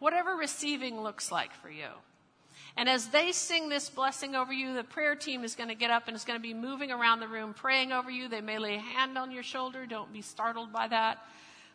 Whatever 0.00 0.34
receiving 0.34 1.00
looks 1.00 1.30
like 1.30 1.54
for 1.54 1.70
you. 1.70 1.86
And 2.76 2.88
as 2.88 3.08
they 3.08 3.30
sing 3.30 3.68
this 3.68 3.88
blessing 3.88 4.34
over 4.34 4.52
you, 4.52 4.74
the 4.74 4.82
prayer 4.82 5.14
team 5.14 5.44
is 5.44 5.54
going 5.54 5.68
to 5.68 5.76
get 5.76 5.90
up 5.90 6.08
and 6.08 6.16
is 6.16 6.24
going 6.24 6.38
to 6.38 6.42
be 6.42 6.54
moving 6.54 6.90
around 6.90 7.20
the 7.20 7.28
room 7.28 7.54
praying 7.54 7.92
over 7.92 8.10
you. 8.10 8.28
They 8.28 8.40
may 8.40 8.58
lay 8.58 8.74
a 8.76 8.80
hand 8.80 9.16
on 9.16 9.30
your 9.30 9.44
shoulder. 9.44 9.86
Don't 9.86 10.12
be 10.12 10.22
startled 10.22 10.72
by 10.72 10.88
that. 10.88 11.18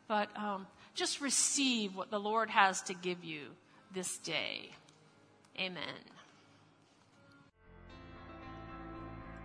But 0.08 0.30
um, 0.36 0.68
just 0.94 1.22
receive 1.22 1.96
what 1.96 2.12
the 2.12 2.20
Lord 2.20 2.50
has 2.50 2.82
to 2.84 2.94
give 2.94 3.24
you 3.24 3.44
this 3.94 4.18
day. 4.18 4.72
Amen. 5.58 5.84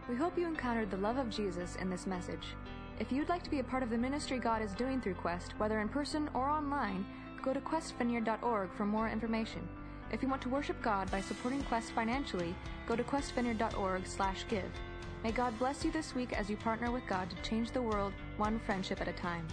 We 0.08 0.16
hope 0.16 0.36
you 0.36 0.46
encountered 0.46 0.90
the 0.90 0.96
love 0.96 1.16
of 1.16 1.30
Jesus 1.30 1.76
in 1.76 1.88
this 1.88 2.06
message. 2.06 2.44
If 3.00 3.10
you'd 3.10 3.28
like 3.28 3.42
to 3.42 3.50
be 3.50 3.58
a 3.58 3.64
part 3.64 3.82
of 3.82 3.90
the 3.90 3.98
ministry 3.98 4.38
God 4.38 4.62
is 4.62 4.72
doing 4.72 5.00
through 5.00 5.14
Quest, 5.14 5.54
whether 5.58 5.80
in 5.80 5.88
person 5.88 6.30
or 6.32 6.48
online, 6.48 7.04
go 7.42 7.52
to 7.52 7.60
questvineyard.org 7.60 8.70
for 8.76 8.86
more 8.86 9.08
information. 9.08 9.68
If 10.12 10.22
you 10.22 10.28
want 10.28 10.42
to 10.42 10.48
worship 10.48 10.80
God 10.80 11.10
by 11.10 11.20
supporting 11.20 11.62
Quest 11.64 11.90
financially, 11.90 12.54
go 12.86 12.94
to 12.94 13.02
questvineyard.org/give. 13.02 14.70
May 15.24 15.32
God 15.32 15.58
bless 15.58 15.84
you 15.84 15.90
this 15.90 16.14
week 16.14 16.32
as 16.32 16.48
you 16.48 16.56
partner 16.56 16.92
with 16.92 17.04
God 17.08 17.28
to 17.30 17.48
change 17.48 17.72
the 17.72 17.82
world 17.82 18.12
one 18.36 18.60
friendship 18.60 19.00
at 19.00 19.08
a 19.08 19.12
time. 19.14 19.48